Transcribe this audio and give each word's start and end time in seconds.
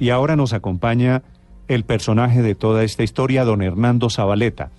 Y 0.00 0.10
ahora 0.10 0.34
nos 0.34 0.54
acompaña 0.54 1.22
el 1.68 1.84
personaje 1.84 2.42
de 2.42 2.56
toda 2.56 2.82
esta 2.82 3.04
historia, 3.04 3.44
don 3.44 3.62
Hernando 3.62 4.08
Zabaleta. 4.08 4.70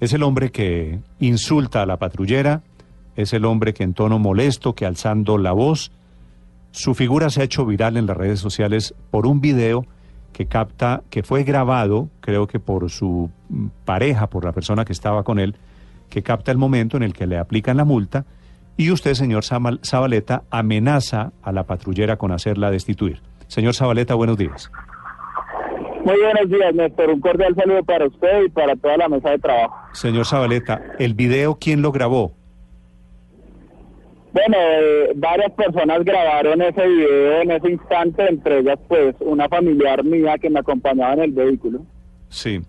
Es 0.00 0.14
el 0.14 0.22
hombre 0.22 0.50
que 0.50 0.98
insulta 1.20 1.82
a 1.82 1.86
la 1.86 1.98
patrullera, 1.98 2.62
es 3.14 3.34
el 3.34 3.44
hombre 3.44 3.74
que 3.74 3.84
en 3.84 3.92
tono 3.92 4.18
molesto, 4.18 4.74
que 4.74 4.86
alzando 4.86 5.36
la 5.36 5.52
voz, 5.52 5.92
su 6.70 6.94
figura 6.94 7.28
se 7.28 7.42
ha 7.42 7.44
hecho 7.44 7.66
viral 7.66 7.98
en 7.98 8.06
las 8.06 8.16
redes 8.16 8.40
sociales 8.40 8.94
por 9.10 9.26
un 9.26 9.40
video 9.42 9.84
que 10.32 10.46
capta, 10.46 11.02
que 11.10 11.22
fue 11.22 11.44
grabado, 11.44 12.08
creo 12.20 12.46
que 12.46 12.58
por 12.58 12.90
su 12.90 13.30
pareja, 13.84 14.28
por 14.28 14.44
la 14.44 14.52
persona 14.52 14.84
que 14.86 14.92
estaba 14.92 15.24
con 15.24 15.38
él, 15.38 15.56
que 16.08 16.22
capta 16.22 16.52
el 16.52 16.58
momento 16.58 16.96
en 16.96 17.02
el 17.02 17.12
que 17.12 17.26
le 17.26 17.38
aplican 17.38 17.76
la 17.76 17.84
multa 17.84 18.24
y 18.78 18.92
usted, 18.92 19.12
señor 19.14 19.44
Zabaleta, 19.44 20.44
amenaza 20.50 21.32
a 21.42 21.52
la 21.52 21.64
patrullera 21.64 22.16
con 22.16 22.32
hacerla 22.32 22.70
destituir. 22.70 23.27
Señor 23.48 23.74
Zabaleta, 23.74 24.14
buenos 24.14 24.36
días. 24.38 24.70
Muy 26.04 26.16
buenos 26.22 26.48
días, 26.48 26.74
Néstor. 26.74 27.10
Un 27.10 27.20
cordial 27.20 27.54
saludo 27.54 27.82
para 27.84 28.06
usted 28.06 28.44
y 28.46 28.48
para 28.50 28.76
toda 28.76 28.96
la 28.96 29.08
mesa 29.08 29.30
de 29.30 29.38
trabajo. 29.38 29.74
Señor 29.92 30.24
Zabaleta, 30.26 30.80
¿el 30.98 31.14
video 31.14 31.56
quién 31.60 31.82
lo 31.82 31.92
grabó? 31.92 32.32
Bueno, 34.32 34.56
eh, 34.58 35.12
varias 35.16 35.50
personas 35.52 36.04
grabaron 36.04 36.62
ese 36.62 36.86
video 36.86 37.42
en 37.42 37.50
ese 37.50 37.70
instante, 37.70 38.26
entre 38.28 38.58
ellas 38.60 38.78
pues 38.86 39.16
una 39.20 39.48
familiar 39.48 40.04
mía 40.04 40.36
que 40.40 40.48
me 40.50 40.60
acompañaba 40.60 41.14
en 41.14 41.20
el 41.20 41.32
vehículo. 41.32 41.80
Sí. 42.28 42.60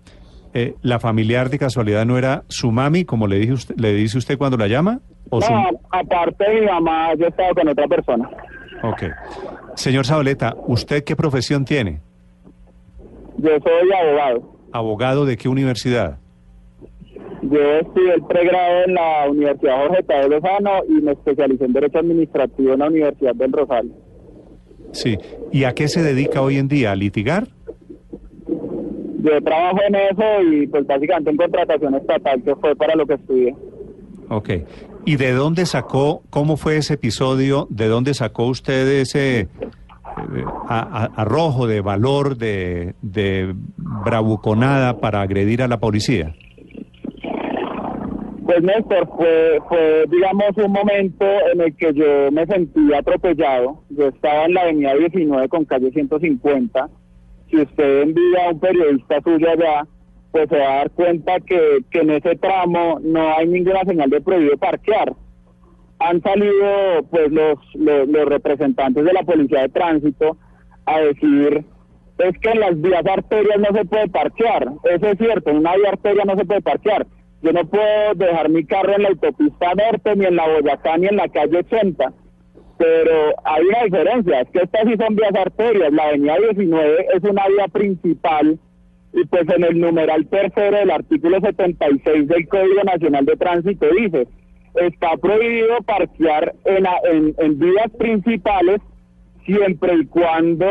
Eh, 0.52 0.74
¿La 0.82 0.98
familiar 0.98 1.48
de 1.48 1.58
casualidad 1.58 2.04
no 2.06 2.18
era 2.18 2.42
su 2.48 2.72
mami, 2.72 3.04
como 3.04 3.26
le, 3.28 3.36
dije 3.36 3.52
usted, 3.52 3.76
le 3.78 3.92
dice 3.92 4.18
usted 4.18 4.36
cuando 4.36 4.56
la 4.56 4.66
llama? 4.66 5.00
¿O 5.28 5.40
su- 5.40 5.52
No, 5.52 5.64
aparte 5.90 6.44
mi 6.60 6.66
mamá, 6.66 7.14
yo 7.14 7.26
estaba 7.28 7.50
con 7.54 7.68
otra 7.68 7.86
persona. 7.86 8.28
Ok. 8.82 9.02
Señor 9.80 10.04
Zabaleta, 10.04 10.56
¿usted 10.66 11.04
qué 11.04 11.16
profesión 11.16 11.64
tiene? 11.64 12.00
Yo 13.38 13.48
soy 13.48 13.90
abogado. 13.90 14.42
¿Abogado 14.72 15.24
de 15.24 15.38
qué 15.38 15.48
universidad? 15.48 16.18
Yo 17.40 17.58
estudié 17.80 18.12
el 18.12 18.22
pregrado 18.24 18.84
en 18.84 18.92
la 18.92 19.30
Universidad 19.30 19.78
Jorge 19.78 20.02
Tadeo 20.02 20.28
Lozano 20.28 20.70
y 20.86 21.00
me 21.00 21.12
especialicé 21.12 21.64
en 21.64 21.72
Derecho 21.72 21.98
Administrativo 21.98 22.74
en 22.74 22.78
la 22.80 22.88
Universidad 22.88 23.34
del 23.34 23.52
Rosario. 23.52 23.92
Sí. 24.92 25.16
¿Y 25.50 25.64
a 25.64 25.72
qué 25.72 25.88
se 25.88 26.02
dedica 26.02 26.42
hoy 26.42 26.58
en 26.58 26.68
día? 26.68 26.92
¿A 26.92 26.94
litigar? 26.94 27.48
Yo 28.46 29.40
trabajo 29.42 29.78
en 29.88 29.94
eso 29.94 30.42
y 30.52 30.66
pues 30.66 30.86
básicamente 30.86 31.30
en 31.30 31.36
contratación 31.38 31.94
estatal, 31.94 32.42
que 32.42 32.54
fue 32.56 32.76
para 32.76 32.94
lo 32.96 33.06
que 33.06 33.14
estudié. 33.14 33.56
Ok. 34.28 34.50
¿Y 35.04 35.16
de 35.16 35.32
dónde 35.32 35.66
sacó, 35.66 36.22
cómo 36.30 36.56
fue 36.56 36.76
ese 36.76 36.94
episodio? 36.94 37.66
¿De 37.70 37.88
dónde 37.88 38.14
sacó 38.14 38.46
usted 38.46 38.86
ese 39.00 39.40
eh, 39.40 39.48
arrojo 40.68 41.66
de 41.66 41.80
valor, 41.80 42.36
de, 42.36 42.94
de 43.02 43.54
bravuconada 43.76 44.98
para 44.98 45.22
agredir 45.22 45.62
a 45.62 45.68
la 45.68 45.78
policía? 45.80 46.34
Pues 48.44 48.62
Néstor, 48.64 49.08
fue, 49.16 49.60
fue 49.68 50.04
digamos 50.10 50.56
un 50.56 50.72
momento 50.72 51.24
en 51.52 51.60
el 51.60 51.76
que 51.76 51.94
yo 51.94 52.32
me 52.32 52.44
sentí 52.46 52.92
atropellado. 52.92 53.84
Yo 53.90 54.08
estaba 54.08 54.46
en 54.46 54.54
la 54.54 54.62
avenida 54.62 54.94
19 54.94 55.48
con 55.48 55.64
calle 55.64 55.90
150. 55.92 56.88
Si 57.48 57.56
usted 57.60 58.02
envía 58.02 58.46
a 58.46 58.50
un 58.50 58.58
periodista 58.58 59.20
suyo 59.22 59.48
allá, 59.50 59.86
pues 60.32 60.48
se 60.48 60.58
va 60.58 60.72
a 60.72 60.76
dar 60.76 60.90
cuenta 60.90 61.40
que, 61.40 61.78
que 61.90 62.00
en 62.00 62.10
ese 62.10 62.36
tramo 62.36 62.98
no 63.02 63.36
hay 63.36 63.46
ninguna 63.48 63.84
señal 63.84 64.10
de 64.10 64.20
prohibido 64.20 64.56
parquear. 64.56 65.12
Han 65.98 66.22
salido 66.22 67.02
pues 67.10 67.30
los, 67.30 67.58
los, 67.74 68.08
los 68.08 68.24
representantes 68.26 69.04
de 69.04 69.12
la 69.12 69.22
policía 69.22 69.62
de 69.62 69.68
tránsito 69.68 70.36
a 70.86 71.00
decir 71.00 71.64
es 72.18 72.38
que 72.38 72.50
en 72.50 72.60
las 72.60 72.80
vías 72.80 73.04
arterias 73.06 73.58
no 73.58 73.76
se 73.76 73.84
puede 73.84 74.08
parquear. 74.08 74.68
Eso 74.84 75.06
es 75.06 75.18
cierto, 75.18 75.50
en 75.50 75.58
una 75.58 75.76
vía 75.76 75.90
arteria 75.90 76.24
no 76.24 76.36
se 76.36 76.44
puede 76.44 76.60
parquear. 76.60 77.06
Yo 77.42 77.52
no 77.52 77.64
puedo 77.64 78.14
dejar 78.16 78.50
mi 78.50 78.64
carro 78.64 78.94
en 78.94 79.02
la 79.02 79.08
autopista 79.08 79.74
norte, 79.74 80.16
ni 80.16 80.26
en 80.26 80.36
la 80.36 80.46
Boyacá, 80.46 80.98
ni 80.98 81.06
en 81.06 81.16
la 81.16 81.28
calle 81.28 81.58
80. 81.58 82.12
Pero 82.76 83.12
hay 83.44 83.64
una 83.64 83.84
diferencia, 83.84 84.40
es 84.40 84.50
que 84.50 84.60
estas 84.62 84.82
sí 84.86 84.94
son 84.98 85.16
vías 85.16 85.34
arterias. 85.34 85.92
La 85.92 86.04
avenida 86.04 86.36
19 86.36 87.06
es 87.14 87.22
una 87.24 87.48
vía 87.48 87.68
principal 87.68 88.58
y 89.12 89.24
pues 89.26 89.42
en 89.48 89.64
el 89.64 89.80
numeral 89.80 90.26
tercero 90.28 90.76
del 90.78 90.90
artículo 90.90 91.40
76 91.40 92.28
del 92.28 92.48
Código 92.48 92.82
Nacional 92.84 93.24
de 93.24 93.36
Tránsito 93.36 93.86
dice, 93.96 94.28
está 94.76 95.16
prohibido 95.16 95.78
parquear 95.84 96.54
en, 96.64 96.86
en, 97.10 97.34
en 97.38 97.58
vías 97.58 97.90
principales 97.98 98.80
siempre 99.44 99.94
y 99.94 100.06
cuando 100.06 100.66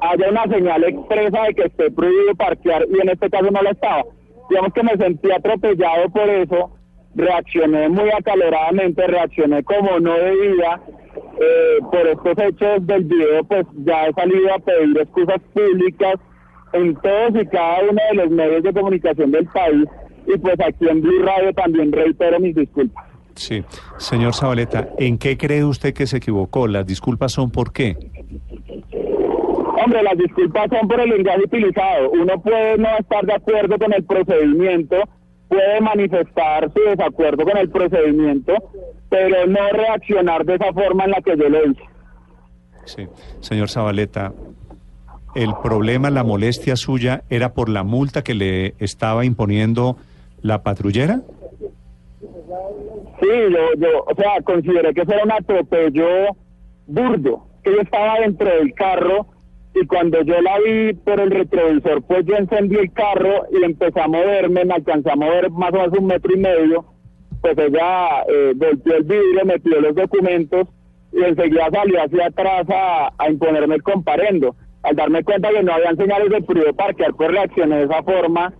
haya 0.00 0.30
una 0.30 0.44
señal 0.48 0.84
expresa 0.84 1.42
de 1.44 1.54
que 1.54 1.62
esté 1.64 1.90
prohibido 1.90 2.34
parquear 2.36 2.86
y 2.90 3.00
en 3.00 3.10
este 3.10 3.30
caso 3.30 3.50
no 3.50 3.62
lo 3.62 3.70
estaba. 3.70 4.04
Digamos 4.48 4.72
que 4.72 4.82
me 4.82 4.96
sentí 4.96 5.30
atropellado 5.30 6.08
por 6.10 6.28
eso, 6.28 6.72
reaccioné 7.14 7.88
muy 7.88 8.10
acaloradamente, 8.10 9.06
reaccioné 9.06 9.62
como 9.62 10.00
no 10.00 10.14
debía. 10.14 10.80
eh, 11.40 11.78
por 11.90 12.06
estos 12.06 12.38
hechos 12.38 12.86
del 12.86 13.04
video, 13.04 13.44
pues 13.44 13.66
ya 13.84 14.06
he 14.06 14.12
salido 14.12 14.54
a 14.54 14.58
pedir 14.58 14.98
excusas 14.98 15.40
públicas 15.54 16.14
en 16.72 16.94
todos 16.96 17.42
y 17.42 17.46
cada 17.46 17.82
uno 17.82 18.00
de 18.10 18.16
los 18.16 18.30
medios 18.30 18.62
de 18.62 18.72
comunicación 18.72 19.30
del 19.30 19.46
país 19.46 19.86
y 20.26 20.38
pues 20.38 20.56
aquí 20.60 20.88
en 20.88 21.00
Blue 21.00 21.22
Radio 21.22 21.52
también 21.52 21.92
reitero 21.92 22.38
mis 22.40 22.54
disculpas. 22.54 23.04
Sí. 23.34 23.64
Señor 23.96 24.34
Zabaleta, 24.34 24.88
¿en 24.98 25.18
qué 25.18 25.36
cree 25.36 25.64
usted 25.64 25.94
que 25.94 26.06
se 26.06 26.18
equivocó? 26.18 26.68
¿Las 26.68 26.86
disculpas 26.86 27.32
son 27.32 27.50
por 27.50 27.72
qué? 27.72 27.96
Hombre, 29.82 30.02
las 30.02 30.18
disculpas 30.18 30.68
son 30.68 30.86
por 30.88 31.00
el 31.00 31.08
lenguaje 31.10 31.44
utilizado. 31.44 32.10
Uno 32.10 32.40
puede 32.42 32.76
no 32.76 32.88
estar 32.98 33.24
de 33.24 33.34
acuerdo 33.34 33.78
con 33.78 33.92
el 33.94 34.04
procedimiento, 34.04 34.96
puede 35.48 35.80
manifestar 35.80 36.70
su 36.72 36.80
desacuerdo 36.80 37.44
con 37.44 37.56
el 37.56 37.70
procedimiento, 37.70 38.52
pero 39.08 39.46
no 39.46 39.68
reaccionar 39.72 40.44
de 40.44 40.56
esa 40.56 40.72
forma 40.72 41.04
en 41.04 41.10
la 41.12 41.22
que 41.22 41.36
yo 41.36 41.48
lo 41.48 41.66
hice. 41.66 41.82
Sí. 42.84 43.06
Señor 43.40 43.70
Zabaleta, 43.70 44.32
¿el 45.34 45.54
problema, 45.62 46.10
la 46.10 46.24
molestia 46.24 46.76
suya 46.76 47.22
era 47.30 47.52
por 47.52 47.68
la 47.68 47.82
multa 47.84 48.22
que 48.22 48.34
le 48.34 48.74
estaba 48.78 49.24
imponiendo 49.24 49.96
la 50.42 50.62
patrullera? 50.62 51.20
Sí, 53.20 53.28
yo, 53.28 53.58
yo, 53.78 54.04
o 54.06 54.14
sea, 54.14 54.40
consideré 54.42 54.94
que 54.94 55.02
eso 55.02 55.12
era 55.12 55.24
un 55.24 55.32
atropello 55.32 56.06
burdo, 56.86 57.46
que 57.62 57.72
yo 57.72 57.80
estaba 57.80 58.20
dentro 58.20 58.48
del 58.48 58.72
carro 58.74 59.26
y 59.74 59.86
cuando 59.86 60.22
yo 60.22 60.40
la 60.40 60.58
vi 60.58 60.94
por 60.94 61.20
el 61.20 61.30
retrovisor, 61.30 62.02
pues 62.02 62.26
yo 62.26 62.36
encendí 62.36 62.76
el 62.76 62.92
carro 62.92 63.46
y 63.52 63.62
empecé 63.64 64.00
a 64.00 64.08
moverme, 64.08 64.64
me 64.64 64.74
alcanzé 64.74 65.10
a 65.10 65.16
mover 65.16 65.50
más 65.50 65.72
o 65.72 65.76
menos 65.76 65.98
un 65.98 66.06
metro 66.06 66.32
y 66.34 66.38
medio, 66.38 66.84
pues 67.40 67.56
ella 67.56 68.22
eh, 68.28 68.52
volteó 68.56 68.96
el 68.96 69.04
vidrio, 69.04 69.44
me 69.44 69.60
pidió 69.60 69.80
los 69.80 69.94
documentos 69.94 70.68
y 71.12 71.22
enseguida 71.22 71.68
salió 71.70 72.02
hacia 72.02 72.26
atrás 72.26 72.66
a, 72.68 73.12
a 73.16 73.30
imponerme 73.30 73.76
el 73.76 73.82
comparendo. 73.82 74.56
Al 74.82 74.96
darme 74.96 75.22
cuenta 75.24 75.50
que 75.50 75.62
no 75.62 75.72
habían 75.74 75.96
señales 75.96 76.30
de 76.30 76.40
prohibido 76.42 76.72
parquear, 76.74 77.12
pues 77.14 77.30
reaccioné 77.30 77.76
de 77.78 77.84
esa 77.84 78.02
forma 78.02 78.52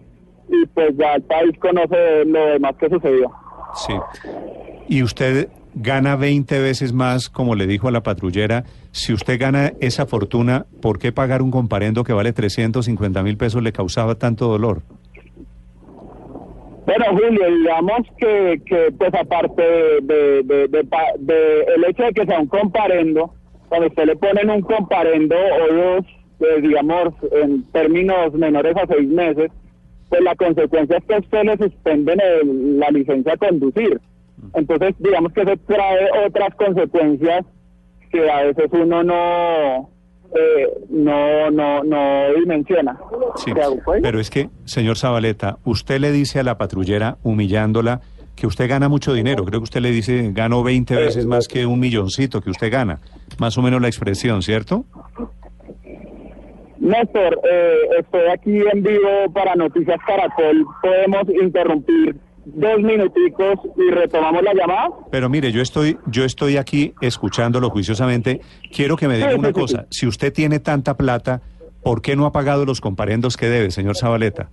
y 0.48 0.66
pues 0.66 0.96
ya 0.96 1.14
el 1.14 1.22
país 1.22 1.58
conoce 1.58 2.24
lo 2.26 2.46
demás 2.46 2.74
que 2.78 2.88
sucedió. 2.88 3.30
Sí. 3.74 3.94
¿Y 4.88 5.02
usted 5.02 5.48
gana 5.74 6.16
20 6.16 6.58
veces 6.60 6.92
más, 6.92 7.28
como 7.30 7.54
le 7.54 7.66
dijo 7.66 7.88
a 7.88 7.92
la 7.92 8.02
patrullera? 8.02 8.64
Si 8.90 9.12
usted 9.12 9.38
gana 9.40 9.72
esa 9.80 10.04
fortuna, 10.06 10.66
¿por 10.82 10.98
qué 10.98 11.12
pagar 11.12 11.40
un 11.42 11.50
comparendo 11.52 12.02
que 12.04 12.12
vale 12.12 12.32
350 12.32 13.22
mil 13.22 13.36
pesos 13.36 13.62
le 13.62 13.72
causaba 13.72 14.16
tanto 14.16 14.46
dolor? 14.48 14.82
Bueno, 16.86 17.04
Julio, 17.12 17.46
digamos 17.56 18.00
que, 18.18 18.60
que 18.66 18.92
pues 18.98 19.14
aparte 19.14 19.62
de, 20.02 20.42
de, 20.42 20.66
de- 20.68 20.86
de 21.20 21.60
el 21.76 21.84
hecho 21.88 22.02
de 22.02 22.12
que 22.12 22.26
sea 22.26 22.40
un 22.40 22.48
comparendo, 22.48 23.32
cuando 23.70 23.86
usted 23.88 24.04
le 24.04 24.16
ponen 24.16 24.50
un 24.50 24.60
comparendo 24.60 25.34
o 25.36 25.74
dos, 25.74 26.06
pues, 26.38 26.60
digamos, 26.62 27.14
en 27.32 27.62
términos 27.72 28.34
menores 28.34 28.76
a 28.76 28.86
seis 28.86 29.08
meses, 29.08 29.50
pues 30.10 30.20
la 30.22 30.34
consecuencia 30.34 30.98
es 30.98 31.04
que 31.04 31.14
a 31.14 31.18
usted 31.20 31.42
le 31.44 31.56
suspenden 31.56 32.18
el- 32.20 32.78
la 32.78 32.90
licencia 32.90 33.32
a 33.32 33.36
conducir. 33.38 33.98
Entonces, 34.54 34.94
digamos 34.98 35.32
que 35.32 35.42
eso 35.42 35.52
trae 35.66 36.08
otras 36.26 36.54
consecuencias 36.56 37.46
que 38.10 38.28
a 38.30 38.42
veces 38.42 38.66
uno 38.72 39.02
no, 39.04 39.90
eh, 40.34 40.66
no, 40.90 41.50
no, 41.50 41.84
no 41.84 42.24
dimensiona. 42.36 42.98
Pero 44.02 44.18
es 44.18 44.30
que, 44.30 44.48
señor 44.64 44.96
Zabaleta, 44.98 45.58
usted 45.64 46.00
le 46.00 46.10
dice 46.10 46.40
a 46.40 46.42
la 46.42 46.58
patrullera, 46.58 47.18
humillándola, 47.22 48.00
que 48.40 48.46
usted 48.46 48.68
gana 48.70 48.88
mucho 48.88 49.12
dinero. 49.12 49.44
Creo 49.44 49.60
que 49.60 49.64
usted 49.64 49.82
le 49.82 49.90
dice, 49.90 50.30
gano 50.32 50.62
20 50.62 50.96
veces 50.96 51.26
más 51.26 51.46
que 51.46 51.66
un 51.66 51.78
milloncito 51.78 52.40
que 52.40 52.48
usted 52.48 52.72
gana. 52.72 52.98
Más 53.38 53.58
o 53.58 53.62
menos 53.62 53.82
la 53.82 53.88
expresión, 53.88 54.40
¿cierto? 54.42 54.86
Néstor, 56.78 57.38
eh, 57.44 57.74
estoy 58.00 58.22
aquí 58.32 58.58
en 58.72 58.82
vivo 58.82 59.30
para 59.34 59.54
Noticias 59.54 60.00
Caracol. 60.06 60.64
¿Podemos 60.80 61.24
interrumpir 61.42 62.16
dos 62.46 62.80
minuticos 62.80 63.58
y 63.76 63.90
retomamos 63.92 64.42
la 64.42 64.54
llamada? 64.54 64.88
Pero 65.10 65.28
mire, 65.28 65.52
yo 65.52 65.60
estoy, 65.60 65.98
yo 66.06 66.24
estoy 66.24 66.56
aquí 66.56 66.94
escuchándolo 67.02 67.68
juiciosamente. 67.68 68.40
Quiero 68.74 68.96
que 68.96 69.06
me 69.06 69.16
diga 69.16 69.32
Sí, 69.32 69.38
una 69.38 69.48
sí, 69.48 69.54
sí, 69.54 69.60
cosa. 69.60 69.86
Si 69.90 70.06
usted 70.06 70.32
tiene 70.32 70.60
tanta 70.60 70.96
plata, 70.96 71.42
¿por 71.82 72.00
qué 72.00 72.16
no 72.16 72.24
ha 72.24 72.32
pagado 72.32 72.64
los 72.64 72.80
comparendos 72.80 73.36
que 73.36 73.50
debe, 73.50 73.70
señor 73.70 73.98
Zabaleta? 73.98 74.48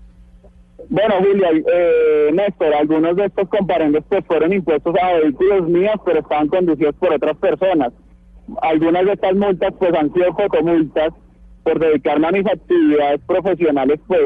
Bueno, 0.89 1.15
William, 1.19 1.63
eh, 1.73 2.29
Néstor, 2.33 2.73
algunos 2.73 3.15
de 3.15 3.25
estos 3.25 3.49
comparendos 3.49 4.03
pues 4.07 4.25
fueron 4.25 4.53
impuestos 4.53 4.95
a 5.01 5.13
vehículos 5.13 5.67
míos, 5.67 5.95
pero 6.05 6.19
estaban 6.19 6.47
conducidos 6.47 6.95
por 6.95 7.13
otras 7.13 7.37
personas. 7.37 7.91
Algunas 8.61 9.05
de 9.05 9.13
estas 9.13 9.35
multas 9.35 9.73
pues 9.77 9.93
han 9.93 10.13
sido 10.13 10.33
fotomultas 10.33 11.13
por 11.63 11.79
dedicarme 11.79 12.27
a 12.27 12.31
mis 12.31 12.45
actividades 12.45 13.19
profesionales, 13.27 13.99
pues 14.07 14.21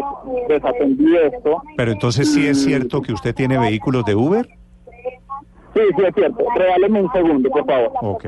desatendí 0.47 1.15
esto. 1.17 1.63
Pero 1.75 1.91
entonces 1.91 2.31
sí 2.31 2.45
es 2.45 2.63
cierto 2.63 3.01
que 3.01 3.13
usted 3.13 3.33
tiene 3.33 3.57
vehículos 3.57 4.05
de 4.05 4.13
Uber. 4.15 4.47
Sí, 5.73 5.79
sí 5.95 6.03
es 6.05 6.13
cierto. 6.13 6.45
Regáleme 6.55 7.01
un 7.01 7.11
segundo, 7.11 7.49
por 7.49 7.65
favor. 7.65 7.91
Ok. 8.01 8.25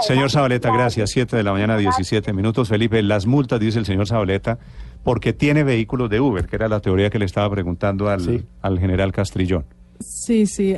Señor 0.00 0.30
Zabaleta, 0.30 0.72
gracias. 0.72 1.10
Siete 1.10 1.36
de 1.36 1.42
la 1.42 1.52
mañana, 1.52 1.76
17 1.76 2.32
minutos. 2.32 2.68
Felipe, 2.68 3.02
las 3.02 3.26
multas, 3.26 3.58
dice 3.60 3.78
el 3.80 3.84
señor 3.84 4.06
Zabaleta, 4.06 4.58
porque 5.06 5.32
tiene 5.32 5.62
vehículos 5.62 6.10
de 6.10 6.18
Uber, 6.18 6.46
que 6.48 6.56
era 6.56 6.66
la 6.66 6.80
teoría 6.80 7.10
que 7.10 7.20
le 7.20 7.26
estaba 7.26 7.48
preguntando 7.48 8.08
al, 8.08 8.20
Sí. 8.20 8.42
al 8.60 8.80
general 8.80 9.12
Castrillón. 9.12 9.64
Sí, 10.00 10.46
sí. 10.46 10.74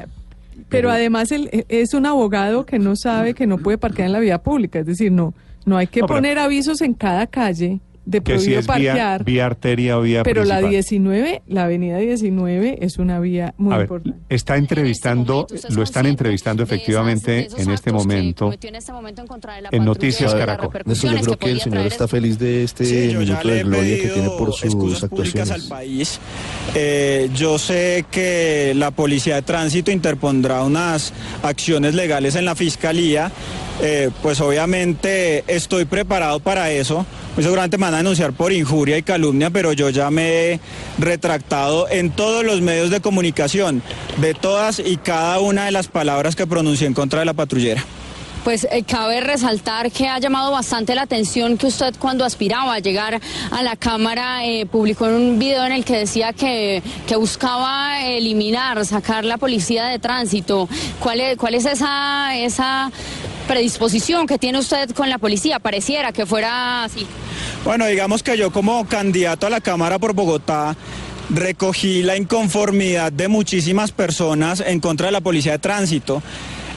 Pero 0.68 0.90
además 0.90 1.32
él 1.32 1.48
eh, 1.50 1.64
es 1.70 1.94
un 1.94 2.04
abogado 2.04 2.66
que 2.66 2.78
no 2.78 2.94
sabe 2.94 3.32
que 3.32 3.46
no 3.46 3.56
puede 3.56 3.78
parquear 3.78 4.04
en 4.08 4.12
la 4.12 4.20
vía 4.20 4.36
pública. 4.42 4.80
Es 4.80 4.84
decir, 4.86 5.10
no, 5.10 5.32
no 5.64 5.78
hay 5.78 5.86
que 5.86 6.00
No, 6.00 6.06
pero- 6.06 6.18
poner 6.18 6.38
avisos 6.38 6.82
en 6.82 6.92
cada 6.92 7.26
calle 7.26 7.80
de 8.08 8.20
Que 8.22 8.38
si 8.38 8.54
es 8.54 8.66
vía, 8.66 8.66
parquear. 8.66 9.24
vía 9.24 9.46
arteria 9.46 9.98
o 9.98 10.02
vía 10.02 10.22
pero 10.22 10.44
la 10.44 10.56
principal. 10.56 10.70
19, 10.70 11.42
la 11.46 11.64
avenida 11.64 11.98
19 11.98 12.78
es 12.80 12.98
una 12.98 13.20
vía 13.20 13.54
muy 13.58 13.74
A 13.74 13.76
ver, 13.78 13.84
importante. 13.84 14.18
está 14.30 14.56
entrevistando, 14.56 15.46
En 15.50 15.54
este 15.54 15.54
momento, 15.54 15.54
¿usted 15.54 15.68
es 15.68 15.76
lo 15.76 15.82
están 15.82 16.06
entrevistando 16.06 16.62
de 16.62 16.64
esas- 16.64 16.76
efectivamente 16.78 17.30
de 17.30 17.40
esos 17.42 17.60
en 17.60 17.70
este 17.70 17.90
que 17.90 17.96
momento. 17.96 18.52
en 18.62 18.74
este 18.74 18.92
momento 18.92 19.20
en 19.20 19.26
contra 19.28 19.54
de 19.56 19.62
la 19.62 19.68
en 19.72 19.84
Noticias 19.84 20.32
las 20.32 20.40
Caracol. 20.40 20.70
Néstor, 20.86 21.10
yo 21.10 21.20
creo 21.20 21.38
que 21.38 21.46
el 21.50 21.58
podía 21.58 21.64
señor 21.64 21.86
está 21.86 22.08
feliz 22.08 22.38
de 22.38 22.64
este 22.64 22.84
Sí, 22.86 23.14
minuto 23.16 23.46
de 23.48 23.62
gloria 23.62 23.96
que 24.02 24.08
tiene 24.08 24.28
por 24.30 24.52
sus 24.54 25.02
actuaciones. 25.04 25.50
al 25.50 25.62
país. 25.68 26.18
Eh, 26.74 27.28
yo 27.34 27.58
sé 27.58 28.04
que 28.10 28.72
la 28.76 28.90
Policía 28.90 29.34
de 29.36 29.42
Tránsito 29.42 29.90
interpondrá 29.90 30.62
unas 30.62 31.12
acciones 31.42 31.94
legales 31.94 32.34
en 32.36 32.44
la 32.46 32.54
Fiscalía. 32.54 33.30
Eh, 33.80 34.10
pues 34.22 34.40
obviamente 34.40 35.44
estoy 35.46 35.84
preparado 35.84 36.40
para 36.40 36.70
eso. 36.70 37.06
Muy 37.36 37.44
seguramente 37.44 37.78
me 37.78 37.84
van 37.84 37.94
a 37.94 37.98
denunciar 37.98 38.32
por 38.32 38.52
injuria 38.52 38.98
y 38.98 39.02
calumnia, 39.02 39.50
pero 39.50 39.72
yo 39.72 39.90
ya 39.90 40.10
me 40.10 40.52
he 40.52 40.60
retractado 40.98 41.88
en 41.88 42.10
todos 42.10 42.44
los 42.44 42.60
medios 42.60 42.90
de 42.90 43.00
comunicación 43.00 43.82
de 44.16 44.34
todas 44.34 44.80
y 44.80 44.96
cada 44.96 45.38
una 45.38 45.66
de 45.66 45.70
las 45.70 45.86
palabras 45.86 46.34
que 46.34 46.46
pronuncié 46.46 46.86
en 46.86 46.94
contra 46.94 47.20
de 47.20 47.26
la 47.26 47.34
patrullera. 47.34 47.84
Pues 48.44 48.66
eh, 48.70 48.82
cabe 48.84 49.20
resaltar 49.20 49.90
que 49.90 50.08
ha 50.08 50.18
llamado 50.18 50.50
bastante 50.52 50.94
la 50.94 51.02
atención 51.02 51.58
que 51.58 51.66
usted 51.66 51.94
cuando 51.98 52.24
aspiraba 52.24 52.74
a 52.74 52.78
llegar 52.78 53.20
a 53.50 53.62
la 53.62 53.76
Cámara 53.76 54.44
eh, 54.44 54.66
publicó 54.66 55.04
un 55.04 55.38
video 55.38 55.64
en 55.66 55.72
el 55.72 55.84
que 55.84 55.98
decía 55.98 56.32
que, 56.32 56.82
que 57.06 57.16
buscaba 57.16 58.04
eliminar, 58.06 58.84
sacar 58.86 59.24
la 59.24 59.36
policía 59.36 59.86
de 59.86 59.98
tránsito. 59.98 60.68
¿Cuál 61.00 61.20
es, 61.20 61.36
cuál 61.36 61.54
es 61.54 61.66
esa, 61.66 62.36
esa 62.36 62.90
predisposición 63.46 64.26
que 64.26 64.38
tiene 64.38 64.58
usted 64.58 64.90
con 64.92 65.10
la 65.10 65.18
policía? 65.18 65.58
Pareciera 65.58 66.12
que 66.12 66.24
fuera 66.24 66.84
así. 66.84 67.06
Bueno, 67.64 67.86
digamos 67.86 68.22
que 68.22 68.38
yo 68.38 68.50
como 68.50 68.86
candidato 68.86 69.46
a 69.46 69.50
la 69.50 69.60
Cámara 69.60 69.98
por 69.98 70.14
Bogotá 70.14 70.76
recogí 71.30 72.02
la 72.02 72.16
inconformidad 72.16 73.12
de 73.12 73.28
muchísimas 73.28 73.92
personas 73.92 74.62
en 74.66 74.80
contra 74.80 75.06
de 75.06 75.12
la 75.12 75.20
policía 75.20 75.52
de 75.52 75.58
tránsito. 75.58 76.22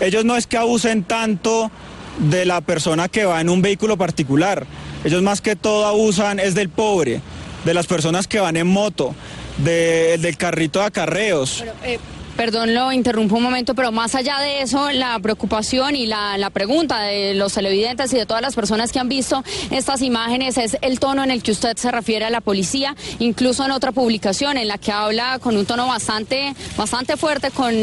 Ellos 0.01 0.25
no 0.25 0.35
es 0.35 0.47
que 0.47 0.57
abusen 0.57 1.03
tanto 1.03 1.71
de 2.17 2.45
la 2.45 2.59
persona 2.61 3.07
que 3.07 3.23
va 3.23 3.39
en 3.39 3.49
un 3.49 3.61
vehículo 3.61 3.97
particular. 3.97 4.65
Ellos 5.03 5.21
más 5.21 5.39
que 5.41 5.55
todo 5.55 5.85
abusan 5.87 6.39
es 6.39 6.55
del 6.55 6.69
pobre, 6.69 7.21
de 7.63 7.73
las 7.73 7.87
personas 7.87 8.27
que 8.27 8.39
van 8.39 8.57
en 8.57 8.67
moto, 8.67 9.15
de- 9.57 10.17
del 10.19 10.35
carrito 10.37 10.79
de 10.79 10.85
acarreos. 10.85 11.63
Eh, 11.85 11.99
perdón, 12.35 12.73
lo 12.73 12.91
interrumpo 12.91 13.35
un 13.35 13.43
momento, 13.43 13.75
pero 13.75 13.91
más 13.91 14.15
allá 14.15 14.39
de 14.39 14.61
eso, 14.61 14.91
la 14.91 15.19
preocupación 15.19 15.95
y 15.95 16.05
la, 16.07 16.49
pregunta 16.53 17.01
de 17.01 17.33
los 17.33 17.53
televidentes 17.53 18.11
y 18.13 18.17
de 18.17 18.25
todas 18.25 18.41
las 18.41 18.55
personas 18.55 18.91
que 18.91 18.99
han 18.99 19.07
visto 19.07 19.43
estas 19.69 20.01
imágenes 20.01 20.57
es 20.57 20.77
el 20.81 20.99
tono 20.99 21.23
en 21.23 21.31
el 21.31 21.43
que 21.43 21.51
usted 21.51 21.77
se 21.77 21.91
refiere 21.91 22.25
a 22.25 22.29
la 22.29 22.41
policía, 22.41 22.95
incluso 23.19 23.63
en 23.65 23.71
otra 23.71 23.91
publicación 23.91 24.57
en 24.57 24.67
la 24.67 24.77
que 24.77 24.91
habla 24.91 25.39
con 25.39 25.55
un 25.55 25.65
tono 25.65 25.87
bastante, 25.87 26.53
bastante 26.77 27.15
fuerte 27.15 27.51
con, 27.51 27.73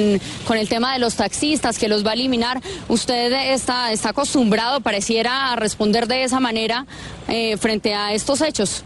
con 0.47 0.59
el 0.59 0.69
tema 0.69 0.93
de 0.93 0.99
los 0.99 1.17
taxistas, 1.17 1.79
que 1.79 1.89
los 1.89 2.05
va 2.05 2.11
a 2.11 2.15
eliminar. 2.15 2.61
Usted 2.89 3.33
está, 3.53 3.93
está 3.93 4.11
acostumbrado, 4.11 4.81
pareciera, 4.81 5.53
a 5.53 5.57
responder 5.57 6.07
de 6.07 6.25
esa 6.25 6.41
manera 6.41 6.87
eh, 7.29 7.57
frente 7.57 7.95
a 7.95 8.13
estos 8.13 8.41
hechos. 8.41 8.85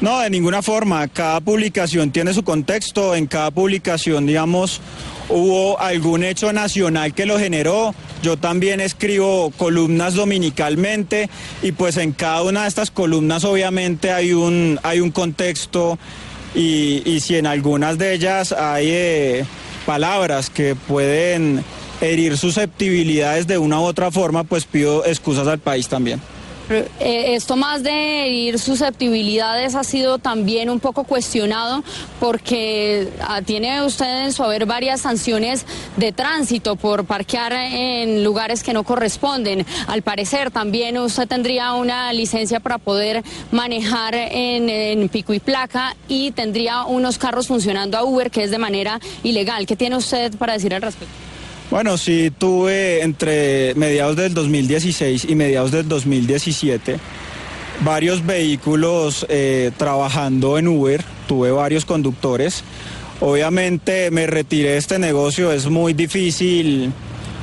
No, 0.00 0.20
de 0.20 0.30
ninguna 0.30 0.62
forma. 0.62 1.06
Cada 1.08 1.40
publicación 1.40 2.10
tiene 2.10 2.32
su 2.32 2.42
contexto. 2.42 3.14
En 3.14 3.26
cada 3.26 3.50
publicación, 3.50 4.26
digamos, 4.26 4.80
hubo 5.28 5.78
algún 5.78 6.24
hecho 6.24 6.52
nacional 6.54 7.12
que 7.12 7.26
lo 7.26 7.38
generó. 7.38 7.94
Yo 8.22 8.38
también 8.38 8.80
escribo 8.80 9.50
columnas 9.50 10.14
dominicalmente 10.14 11.28
y 11.62 11.72
pues 11.72 11.98
en 11.98 12.12
cada 12.12 12.42
una 12.42 12.62
de 12.62 12.68
estas 12.68 12.90
columnas 12.90 13.44
obviamente 13.44 14.10
hay 14.10 14.32
un, 14.32 14.80
hay 14.82 15.00
un 15.00 15.10
contexto 15.10 15.98
y, 16.54 17.02
y 17.04 17.20
si 17.20 17.36
en 17.36 17.46
algunas 17.46 17.98
de 17.98 18.14
ellas 18.14 18.52
hay 18.52 18.88
eh, 18.90 19.44
palabras 19.84 20.50
que 20.50 20.74
pueden 20.74 21.62
herir 22.00 22.38
susceptibilidades 22.38 23.46
de 23.46 23.58
una 23.58 23.80
u 23.80 23.84
otra 23.84 24.10
forma, 24.10 24.44
pues 24.44 24.64
pido 24.64 25.04
excusas 25.04 25.46
al 25.46 25.58
país 25.58 25.88
también. 25.88 26.20
Eh, 26.70 27.34
esto 27.34 27.56
más 27.56 27.82
de 27.82 28.26
herir 28.26 28.60
susceptibilidades 28.60 29.74
ha 29.74 29.82
sido 29.82 30.18
también 30.18 30.70
un 30.70 30.78
poco 30.78 31.02
cuestionado 31.02 31.82
porque 32.20 33.08
ah, 33.22 33.42
tiene 33.42 33.82
usted 33.82 34.26
en 34.26 34.32
su 34.32 34.44
haber 34.44 34.66
varias 34.66 35.00
sanciones 35.00 35.66
de 35.96 36.12
tránsito 36.12 36.76
por 36.76 37.06
parquear 37.06 37.52
en 37.52 38.22
lugares 38.22 38.62
que 38.62 38.72
no 38.72 38.84
corresponden. 38.84 39.66
Al 39.88 40.02
parecer 40.02 40.52
también 40.52 40.96
usted 40.98 41.26
tendría 41.26 41.72
una 41.72 42.12
licencia 42.12 42.60
para 42.60 42.78
poder 42.78 43.24
manejar 43.50 44.14
en, 44.14 44.68
en 44.68 45.08
pico 45.08 45.34
y 45.34 45.40
placa 45.40 45.96
y 46.06 46.30
tendría 46.30 46.84
unos 46.84 47.18
carros 47.18 47.48
funcionando 47.48 47.98
a 47.98 48.04
Uber 48.04 48.30
que 48.30 48.44
es 48.44 48.52
de 48.52 48.58
manera 48.58 49.00
ilegal. 49.24 49.66
¿Qué 49.66 49.74
tiene 49.74 49.96
usted 49.96 50.36
para 50.36 50.52
decir 50.52 50.72
al 50.72 50.82
respecto? 50.82 51.29
Bueno, 51.70 51.96
sí 51.98 52.32
tuve 52.36 53.02
entre 53.02 53.74
mediados 53.76 54.16
del 54.16 54.34
2016 54.34 55.26
y 55.28 55.34
mediados 55.34 55.70
del 55.70 55.88
2017 55.88 56.98
varios 57.80 58.24
vehículos 58.24 59.26
eh, 59.28 59.70
trabajando 59.76 60.58
en 60.58 60.68
Uber, 60.68 61.02
tuve 61.26 61.50
varios 61.50 61.84
conductores. 61.84 62.62
Obviamente 63.20 64.10
me 64.10 64.26
retiré 64.26 64.70
de 64.70 64.76
este 64.78 64.98
negocio, 64.98 65.52
es 65.52 65.68
muy 65.68 65.92
difícil 65.92 66.92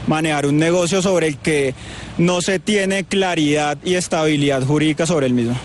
manejar 0.08 0.46
un 0.46 0.58
negocio 0.58 1.02
sobre 1.02 1.28
el 1.28 1.38
que 1.38 1.76
no 2.18 2.42
se 2.42 2.60
tiene 2.60 3.04
claridad 3.04 3.78
y 3.84 3.96
estabilidad 3.96 4.64
jurídica 4.64 5.06
sobre 5.06 5.28
el 5.28 5.34
mismo. 5.34 5.56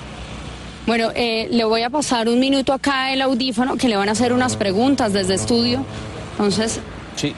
Bueno, 0.87 1.11
eh, 1.15 1.49
le 1.51 1.65
voy 1.65 1.83
a 1.83 1.91
pasar 1.91 2.29
un 2.29 2.41
minuto 2.41 2.73
acá 2.73 3.13
el 3.13 3.23
audífono 3.23 3.77
que 3.77 3.89
le 3.89 3.97
van 3.97 4.09
a 4.09 4.13
hacer 4.13 4.33
unas 4.33 4.57
preguntas 4.57 5.13
desde 5.13 5.35
estudio. 5.35 5.85
Entonces, 6.33 6.81
Sí. 7.15 7.35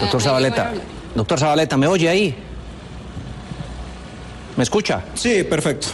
Doctor 0.00 0.22
Zabaleta. 0.22 0.72
Doctor 1.14 1.38
Zabaleta, 1.38 1.76
¿me 1.76 1.86
oye 1.86 2.08
ahí? 2.08 2.34
¿Me 4.56 4.62
escucha? 4.64 5.02
Sí, 5.14 5.44
perfecto. 5.44 5.88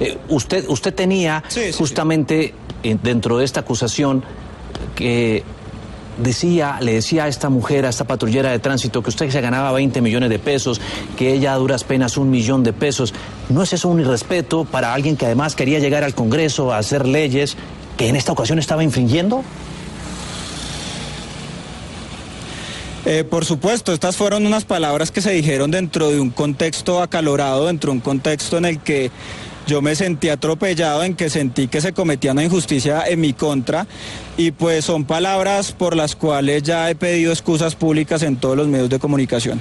Eh, 0.00 0.18
usted, 0.28 0.64
usted 0.68 0.92
tenía 0.94 1.42
Sí, 1.48 1.60
sí, 1.60 1.66
sí. 1.72 1.78
justamente 1.78 2.54
eh, 2.82 2.96
dentro 3.02 3.38
de 3.38 3.44
esta 3.44 3.60
acusación 3.60 4.24
que 4.96 5.44
decía, 6.18 6.78
le 6.80 6.94
decía 6.94 7.24
a 7.24 7.28
esta 7.28 7.48
mujer, 7.48 7.86
a 7.86 7.90
esta 7.90 8.04
patrullera 8.04 8.50
de 8.50 8.58
tránsito, 8.58 9.02
que 9.04 9.10
usted 9.10 9.30
se 9.30 9.40
ganaba 9.40 9.70
20 9.70 10.00
millones 10.00 10.30
de 10.30 10.40
pesos, 10.40 10.80
que 11.16 11.32
ella 11.32 11.52
a 11.52 11.56
duras 11.56 11.84
penas 11.84 12.16
un 12.16 12.28
millón 12.28 12.64
de 12.64 12.72
pesos. 12.72 13.14
¿No 13.50 13.62
es 13.62 13.72
eso 13.72 13.88
un 13.88 14.00
irrespeto 14.00 14.64
para 14.64 14.92
alguien 14.94 15.16
que 15.16 15.26
además 15.26 15.54
quería 15.54 15.78
llegar 15.78 16.02
al 16.02 16.14
Congreso 16.14 16.72
a 16.72 16.78
hacer 16.78 17.06
leyes 17.06 17.56
que 17.96 18.08
en 18.08 18.16
esta 18.16 18.32
ocasión 18.32 18.58
estaba 18.58 18.82
infringiendo? 18.82 19.44
Eh, 23.10 23.24
por 23.24 23.46
supuesto, 23.46 23.94
estas 23.94 24.18
fueron 24.18 24.44
unas 24.44 24.66
palabras 24.66 25.10
que 25.10 25.22
se 25.22 25.30
dijeron 25.30 25.70
dentro 25.70 26.10
de 26.10 26.20
un 26.20 26.28
contexto 26.28 27.00
acalorado, 27.00 27.66
dentro 27.66 27.90
de 27.90 27.96
un 27.96 28.02
contexto 28.02 28.58
en 28.58 28.66
el 28.66 28.80
que 28.80 29.10
yo 29.66 29.80
me 29.80 29.96
sentí 29.96 30.28
atropellado, 30.28 31.02
en 31.02 31.14
que 31.14 31.30
sentí 31.30 31.68
que 31.68 31.80
se 31.80 31.94
cometía 31.94 32.32
una 32.32 32.44
injusticia 32.44 33.04
en 33.08 33.22
mi 33.22 33.32
contra 33.32 33.86
y 34.36 34.50
pues 34.50 34.84
son 34.84 35.06
palabras 35.06 35.72
por 35.72 35.96
las 35.96 36.16
cuales 36.16 36.64
ya 36.64 36.90
he 36.90 36.94
pedido 36.96 37.32
excusas 37.32 37.76
públicas 37.76 38.22
en 38.22 38.36
todos 38.36 38.58
los 38.58 38.68
medios 38.68 38.90
de 38.90 38.98
comunicación. 38.98 39.58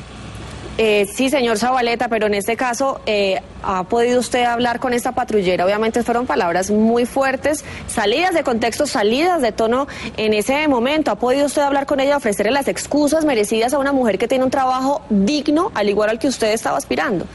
Eh, 0.79 1.07
sí, 1.11 1.31
señor 1.31 1.57
Zabaleta, 1.57 2.07
pero 2.07 2.27
en 2.27 2.35
este 2.35 2.55
caso, 2.55 3.01
eh, 3.07 3.41
¿ha 3.63 3.85
podido 3.85 4.19
usted 4.19 4.43
hablar 4.43 4.79
con 4.79 4.93
esta 4.93 5.11
patrullera? 5.11 5.65
Obviamente 5.65 6.03
fueron 6.03 6.27
palabras 6.27 6.69
muy 6.69 7.07
fuertes, 7.07 7.65
salidas 7.87 8.35
de 8.35 8.43
contexto, 8.43 8.85
salidas 8.85 9.41
de 9.41 9.51
tono 9.51 9.87
en 10.17 10.35
ese 10.35 10.67
momento. 10.67 11.09
¿Ha 11.09 11.15
podido 11.15 11.47
usted 11.47 11.63
hablar 11.63 11.87
con 11.87 11.99
ella, 11.99 12.17
ofrecerle 12.17 12.51
las 12.51 12.67
excusas 12.67 13.25
merecidas 13.25 13.73
a 13.73 13.79
una 13.79 13.91
mujer 13.91 14.19
que 14.19 14.27
tiene 14.27 14.43
un 14.43 14.51
trabajo 14.51 15.01
digno, 15.09 15.71
al 15.73 15.89
igual 15.89 16.11
al 16.11 16.19
que 16.19 16.27
usted 16.27 16.53
estaba 16.53 16.77
aspirando? 16.77 17.25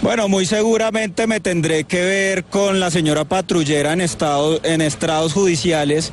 Bueno, 0.00 0.28
muy 0.28 0.46
seguramente 0.46 1.26
me 1.26 1.40
tendré 1.40 1.84
que 1.84 2.00
ver 2.00 2.44
con 2.44 2.80
la 2.80 2.90
señora 2.90 3.24
patrullera 3.24 3.92
en, 3.92 4.00
estado, 4.00 4.60
en 4.62 4.80
estrados 4.80 5.34
judiciales. 5.34 6.10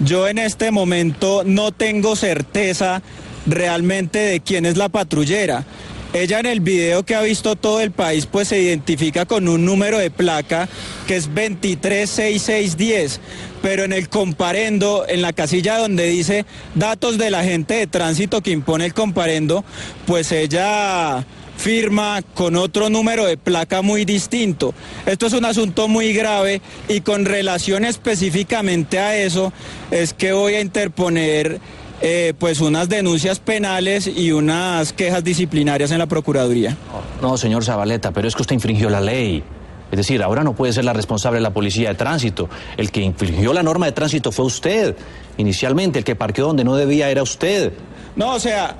Yo 0.00 0.26
en 0.26 0.38
este 0.38 0.70
momento 0.70 1.42
no 1.44 1.70
tengo 1.70 2.16
certeza 2.16 3.02
realmente 3.46 4.18
de 4.18 4.40
quién 4.40 4.66
es 4.66 4.76
la 4.76 4.88
patrullera. 4.88 5.64
Ella 6.12 6.40
en 6.40 6.46
el 6.46 6.60
video 6.60 7.02
que 7.02 7.14
ha 7.14 7.20
visto 7.20 7.56
todo 7.56 7.80
el 7.80 7.90
país 7.90 8.26
pues 8.26 8.48
se 8.48 8.60
identifica 8.60 9.26
con 9.26 9.48
un 9.48 9.64
número 9.64 9.98
de 9.98 10.10
placa 10.10 10.68
que 11.06 11.16
es 11.16 11.26
236610, 11.26 13.20
pero 13.60 13.84
en 13.84 13.92
el 13.92 14.08
comparendo, 14.08 15.04
en 15.08 15.20
la 15.20 15.32
casilla 15.32 15.78
donde 15.78 16.06
dice 16.06 16.46
datos 16.74 17.18
del 17.18 17.34
agente 17.34 17.74
de 17.74 17.86
tránsito 17.86 18.40
que 18.40 18.50
impone 18.50 18.86
el 18.86 18.94
comparendo, 18.94 19.64
pues 20.06 20.32
ella 20.32 21.26
firma 21.56 22.22
con 22.34 22.56
otro 22.56 22.90
número 22.90 23.26
de 23.26 23.36
placa 23.36 23.82
muy 23.82 24.04
distinto. 24.04 24.74
Esto 25.06 25.26
es 25.26 25.32
un 25.32 25.44
asunto 25.44 25.88
muy 25.88 26.12
grave 26.12 26.60
y 26.88 27.00
con 27.00 27.24
relación 27.24 27.84
específicamente 27.84 28.98
a 28.98 29.16
eso 29.16 29.52
es 29.90 30.12
que 30.12 30.32
voy 30.32 30.54
a 30.54 30.60
interponer 30.60 31.60
eh, 32.00 32.34
pues 32.38 32.60
unas 32.60 32.88
denuncias 32.88 33.38
penales 33.40 34.06
y 34.06 34.32
unas 34.32 34.92
quejas 34.92 35.24
disciplinarias 35.24 35.90
en 35.90 35.98
la 35.98 36.06
Procuraduría. 36.06 36.76
No, 37.22 37.36
señor 37.36 37.64
Zabaleta, 37.64 38.12
pero 38.12 38.28
es 38.28 38.34
que 38.34 38.42
usted 38.42 38.54
infringió 38.54 38.90
la 38.90 39.00
ley. 39.00 39.42
Es 39.90 39.96
decir, 39.96 40.22
ahora 40.22 40.42
no 40.42 40.54
puede 40.54 40.72
ser 40.72 40.84
la 40.84 40.92
responsable 40.92 41.38
de 41.38 41.42
la 41.42 41.52
policía 41.52 41.90
de 41.90 41.94
tránsito. 41.94 42.48
El 42.76 42.90
que 42.90 43.00
infringió 43.00 43.52
la 43.52 43.62
norma 43.62 43.86
de 43.86 43.92
tránsito 43.92 44.32
fue 44.32 44.44
usted. 44.44 44.96
Inicialmente, 45.36 46.00
el 46.00 46.04
que 46.04 46.16
parqueó 46.16 46.46
donde 46.46 46.64
no 46.64 46.74
debía 46.74 47.08
era 47.08 47.22
usted. 47.22 47.72
No, 48.16 48.34
o 48.34 48.40
sea, 48.40 48.76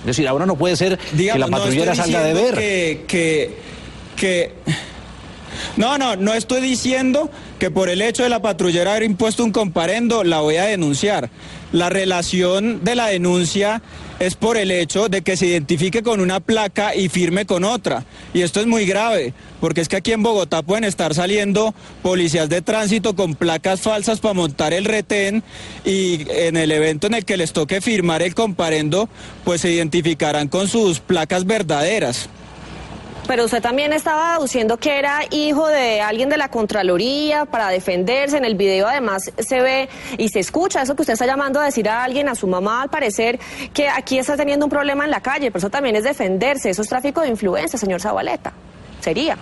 es 0.00 0.06
decir, 0.06 0.28
ahora 0.28 0.46
no 0.46 0.56
puede 0.56 0.76
ser 0.76 0.98
que 0.98 1.38
la 1.38 1.48
patrullera 1.48 1.94
salga 1.94 2.22
de 2.22 2.34
ver. 2.34 2.54
Que, 2.54 3.04
que, 3.06 3.58
que... 4.16 4.52
No, 5.80 5.96
no, 5.96 6.14
no 6.14 6.34
estoy 6.34 6.60
diciendo 6.60 7.30
que 7.58 7.70
por 7.70 7.88
el 7.88 8.02
hecho 8.02 8.22
de 8.22 8.28
la 8.28 8.42
patrullera 8.42 8.90
haber 8.90 9.02
impuesto 9.02 9.42
un 9.42 9.50
comparendo 9.50 10.24
la 10.24 10.40
voy 10.40 10.56
a 10.56 10.66
denunciar. 10.66 11.30
La 11.72 11.88
relación 11.88 12.84
de 12.84 12.94
la 12.94 13.06
denuncia 13.06 13.80
es 14.18 14.34
por 14.34 14.58
el 14.58 14.72
hecho 14.72 15.08
de 15.08 15.22
que 15.22 15.38
se 15.38 15.46
identifique 15.46 16.02
con 16.02 16.20
una 16.20 16.40
placa 16.40 16.94
y 16.94 17.08
firme 17.08 17.46
con 17.46 17.64
otra. 17.64 18.04
Y 18.34 18.42
esto 18.42 18.60
es 18.60 18.66
muy 18.66 18.84
grave, 18.84 19.32
porque 19.58 19.80
es 19.80 19.88
que 19.88 19.96
aquí 19.96 20.12
en 20.12 20.22
Bogotá 20.22 20.60
pueden 20.60 20.84
estar 20.84 21.14
saliendo 21.14 21.74
policías 22.02 22.50
de 22.50 22.60
tránsito 22.60 23.16
con 23.16 23.34
placas 23.34 23.80
falsas 23.80 24.20
para 24.20 24.34
montar 24.34 24.74
el 24.74 24.84
retén 24.84 25.42
y 25.86 26.26
en 26.30 26.58
el 26.58 26.72
evento 26.72 27.06
en 27.06 27.14
el 27.14 27.24
que 27.24 27.38
les 27.38 27.54
toque 27.54 27.80
firmar 27.80 28.20
el 28.20 28.34
comparendo, 28.34 29.08
pues 29.44 29.62
se 29.62 29.70
identificarán 29.70 30.48
con 30.48 30.68
sus 30.68 31.00
placas 31.00 31.46
verdaderas. 31.46 32.28
Pero 33.30 33.44
usted 33.44 33.62
también 33.62 33.92
estaba 33.92 34.34
aduciendo 34.34 34.76
que 34.76 34.98
era 34.98 35.20
hijo 35.30 35.68
de 35.68 36.00
alguien 36.00 36.28
de 36.28 36.36
la 36.36 36.48
Contraloría 36.48 37.44
para 37.44 37.68
defenderse. 37.68 38.36
En 38.36 38.44
el 38.44 38.56
video 38.56 38.88
además 38.88 39.30
se 39.38 39.60
ve 39.60 39.88
y 40.18 40.30
se 40.30 40.40
escucha 40.40 40.82
eso 40.82 40.96
que 40.96 41.02
usted 41.02 41.12
está 41.12 41.26
llamando 41.26 41.60
a 41.60 41.64
decir 41.64 41.88
a 41.88 42.02
alguien, 42.02 42.28
a 42.28 42.34
su 42.34 42.48
mamá 42.48 42.82
al 42.82 42.90
parecer, 42.90 43.38
que 43.72 43.88
aquí 43.88 44.18
está 44.18 44.36
teniendo 44.36 44.66
un 44.66 44.70
problema 44.70 45.04
en 45.04 45.12
la 45.12 45.20
calle. 45.20 45.52
Pero 45.52 45.58
eso 45.58 45.70
también 45.70 45.94
es 45.94 46.02
defenderse. 46.02 46.70
Eso 46.70 46.82
es 46.82 46.88
tráfico 46.88 47.20
de 47.20 47.28
influencia, 47.28 47.78
señor 47.78 48.00
Zabaleta. 48.00 48.52
Sería. 48.98 49.38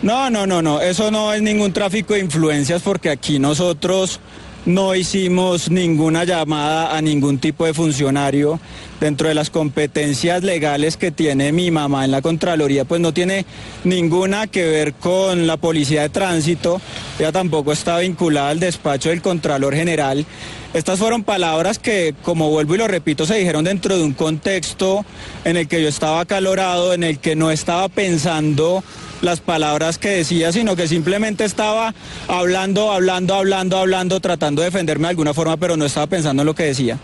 No, 0.00 0.30
no, 0.30 0.46
no, 0.46 0.62
no. 0.62 0.80
Eso 0.80 1.10
no 1.10 1.34
es 1.34 1.42
ningún 1.42 1.74
tráfico 1.74 2.14
de 2.14 2.20
influencias 2.20 2.80
porque 2.80 3.10
aquí 3.10 3.38
nosotros 3.38 4.18
no 4.66 4.94
hicimos 4.94 5.70
ninguna 5.70 6.24
llamada 6.24 6.96
a 6.96 7.02
ningún 7.02 7.38
tipo 7.38 7.66
de 7.66 7.74
funcionario. 7.74 8.60
Dentro 9.00 9.28
de 9.28 9.34
las 9.34 9.50
competencias 9.50 10.42
legales 10.42 10.96
que 10.96 11.10
tiene 11.10 11.52
mi 11.52 11.70
mamá 11.70 12.04
en 12.04 12.10
la 12.10 12.22
Contraloría, 12.22 12.86
pues 12.86 13.00
no 13.00 13.12
tiene 13.12 13.44
ninguna 13.82 14.46
que 14.46 14.64
ver 14.64 14.94
con 14.94 15.46
la 15.46 15.58
policía 15.58 16.02
de 16.02 16.08
tránsito. 16.08 16.80
Ella 17.18 17.32
tampoco 17.32 17.72
está 17.72 17.98
vinculada 17.98 18.48
al 18.48 18.60
despacho 18.60 19.10
del 19.10 19.20
Contralor 19.20 19.74
General. 19.74 20.24
Estas 20.72 20.98
fueron 20.98 21.22
palabras 21.22 21.78
que, 21.78 22.14
como 22.22 22.50
vuelvo 22.50 22.74
y 22.74 22.78
lo 22.78 22.88
repito, 22.88 23.26
se 23.26 23.36
dijeron 23.36 23.64
dentro 23.64 23.96
de 23.96 24.02
un 24.02 24.12
contexto 24.12 25.04
en 25.44 25.56
el 25.56 25.68
que 25.68 25.82
yo 25.82 25.88
estaba 25.88 26.20
acalorado, 26.20 26.94
en 26.94 27.04
el 27.04 27.18
que 27.18 27.36
no 27.36 27.50
estaba 27.50 27.88
pensando 27.88 28.82
las 29.24 29.40
palabras 29.40 29.98
que 29.98 30.10
decía, 30.10 30.52
sino 30.52 30.76
que 30.76 30.86
simplemente 30.86 31.44
estaba 31.44 31.94
hablando, 32.28 32.92
hablando, 32.92 33.34
hablando, 33.34 33.78
hablando, 33.78 34.20
tratando 34.20 34.62
de 34.62 34.66
defenderme 34.66 35.04
de 35.04 35.10
alguna 35.10 35.34
forma, 35.34 35.56
pero 35.56 35.76
no 35.76 35.84
estaba 35.84 36.06
pensando 36.06 36.42
en 36.42 36.46
lo 36.46 36.54
que 36.54 36.64
decía. 36.64 36.98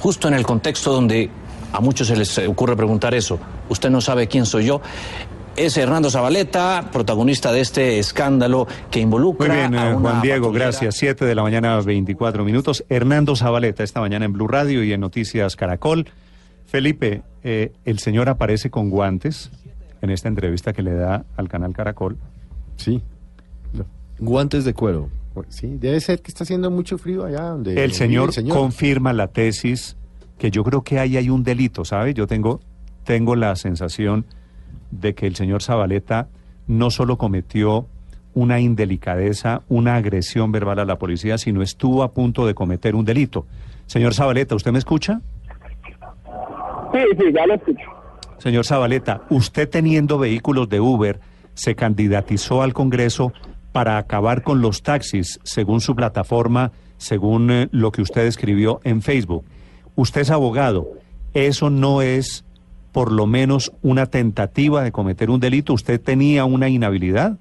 Justo 0.00 0.28
en 0.28 0.34
el 0.34 0.44
contexto 0.44 0.92
donde 0.92 1.30
a 1.72 1.80
muchos 1.80 2.08
se 2.08 2.16
les 2.16 2.38
ocurre 2.38 2.76
preguntar 2.76 3.14
eso, 3.14 3.38
usted 3.68 3.90
no 3.90 4.00
sabe 4.00 4.28
quién 4.28 4.46
soy 4.46 4.66
yo. 4.66 4.80
Es 5.56 5.76
Hernando 5.76 6.10
Zabaleta, 6.10 6.88
protagonista 6.92 7.52
de 7.52 7.60
este 7.60 7.98
escándalo 7.98 8.66
que 8.90 9.00
involucra 9.00 9.48
Muy 9.48 9.56
bien, 9.56 9.74
a 9.74 9.90
eh, 9.90 9.94
una 9.94 10.10
Juan 10.10 10.22
Diego, 10.22 10.46
patrullera. 10.46 10.64
gracias. 10.66 10.96
Siete 10.96 11.24
de 11.24 11.34
la 11.34 11.42
mañana, 11.42 11.78
24 11.80 12.44
minutos. 12.44 12.84
Hernando 12.88 13.34
Zabaleta, 13.36 13.82
esta 13.82 14.00
mañana 14.00 14.24
en 14.24 14.32
Blue 14.32 14.48
Radio 14.48 14.84
y 14.84 14.92
en 14.92 15.00
Noticias 15.00 15.56
Caracol. 15.56 16.06
Felipe, 16.66 17.22
eh, 17.42 17.72
el 17.84 17.98
señor 17.98 18.28
aparece 18.28 18.70
con 18.70 18.90
guantes 18.90 19.50
en 20.02 20.10
esta 20.10 20.28
entrevista 20.28 20.72
que 20.72 20.82
le 20.82 20.94
da 20.94 21.24
al 21.36 21.48
canal 21.48 21.72
Caracol. 21.72 22.16
Sí. 22.76 23.02
Guantes 24.18 24.64
de 24.64 24.74
cuero. 24.74 25.08
Sí, 25.48 25.76
debe 25.78 26.00
ser 26.00 26.20
que 26.20 26.30
está 26.30 26.44
haciendo 26.44 26.70
mucho 26.70 26.98
frío 26.98 27.24
allá 27.24 27.42
donde 27.42 27.82
El 27.82 27.92
señor, 27.92 28.30
confirma 28.48 29.12
la 29.12 29.28
tesis 29.28 29.96
que 30.38 30.50
yo 30.50 30.64
creo 30.64 30.82
que 30.82 30.98
ahí 30.98 31.16
hay 31.16 31.30
un 31.30 31.44
delito, 31.44 31.84
¿sabe? 31.84 32.14
Yo 32.14 32.26
tengo, 32.26 32.60
tengo 33.04 33.36
la 33.36 33.54
sensación 33.56 34.26
de 34.90 35.14
que 35.14 35.26
el 35.26 35.36
señor 35.36 35.62
Zabaleta 35.62 36.28
no 36.66 36.90
solo 36.90 37.16
cometió 37.16 37.86
una 38.34 38.60
indelicadeza, 38.60 39.62
una 39.68 39.96
agresión 39.96 40.52
verbal 40.52 40.78
a 40.78 40.84
la 40.84 40.98
policía, 40.98 41.38
sino 41.38 41.62
estuvo 41.62 42.02
a 42.02 42.12
punto 42.12 42.46
de 42.46 42.54
cometer 42.54 42.94
un 42.94 43.04
delito. 43.04 43.46
Señor 43.86 44.14
Zabaleta, 44.14 44.54
¿usted 44.54 44.72
me 44.72 44.78
escucha? 44.78 45.20
Sí, 46.92 47.00
sí, 47.18 47.24
ya 47.32 47.46
lo 47.46 47.54
escucho. 47.54 47.99
Señor 48.40 48.64
Zabaleta, 48.64 49.20
usted 49.28 49.68
teniendo 49.68 50.18
vehículos 50.18 50.66
de 50.70 50.80
Uber, 50.80 51.20
se 51.52 51.74
candidatizó 51.74 52.62
al 52.62 52.72
Congreso 52.72 53.34
para 53.70 53.98
acabar 53.98 54.42
con 54.42 54.62
los 54.62 54.82
taxis, 54.82 55.38
según 55.42 55.82
su 55.82 55.94
plataforma, 55.94 56.72
según 56.96 57.50
eh, 57.50 57.68
lo 57.70 57.92
que 57.92 58.00
usted 58.00 58.24
escribió 58.24 58.80
en 58.82 59.02
Facebook. 59.02 59.44
Usted 59.94 60.22
es 60.22 60.30
abogado. 60.30 60.88
¿Eso 61.34 61.68
no 61.68 62.00
es 62.00 62.46
por 62.92 63.12
lo 63.12 63.26
menos 63.26 63.72
una 63.82 64.06
tentativa 64.06 64.82
de 64.82 64.90
cometer 64.90 65.28
un 65.28 65.38
delito? 65.38 65.74
¿Usted 65.74 66.00
tenía 66.00 66.46
una 66.46 66.70
inhabilidad? 66.70 67.36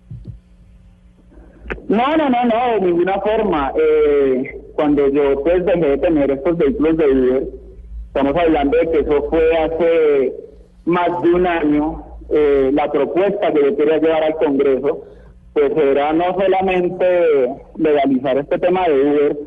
No, 1.87 2.17
no, 2.17 2.29
no, 2.29 2.43
no, 2.43 2.73
de 2.73 2.81
ninguna 2.81 3.21
forma. 3.21 3.71
Eh, 3.81 4.61
cuando 4.75 5.07
yo 5.09 5.41
pues 5.43 5.65
dejé 5.65 5.91
de 5.91 5.97
tener 5.97 6.29
estos 6.29 6.57
vehículos 6.57 6.97
de 6.97 7.05
Uber, 7.05 7.47
estamos 8.07 8.35
hablando 8.35 8.77
de 8.77 8.91
que 8.91 8.99
eso 8.99 9.23
fue 9.29 9.57
hace 9.57 10.48
más 10.89 11.21
de 11.21 11.33
un 11.33 11.47
año, 11.47 12.03
eh, 12.29 12.71
la 12.73 12.91
propuesta 12.91 13.51
que 13.53 13.61
yo 13.61 13.77
quería 13.77 13.97
llevar 13.97 14.23
al 14.23 14.35
Congreso, 14.35 15.05
pues 15.53 15.71
era 15.77 16.13
no 16.13 16.33
solamente 16.33 17.05
legalizar 17.77 18.37
este 18.37 18.59
tema 18.59 18.87
de 18.87 19.01
Uber, 19.01 19.37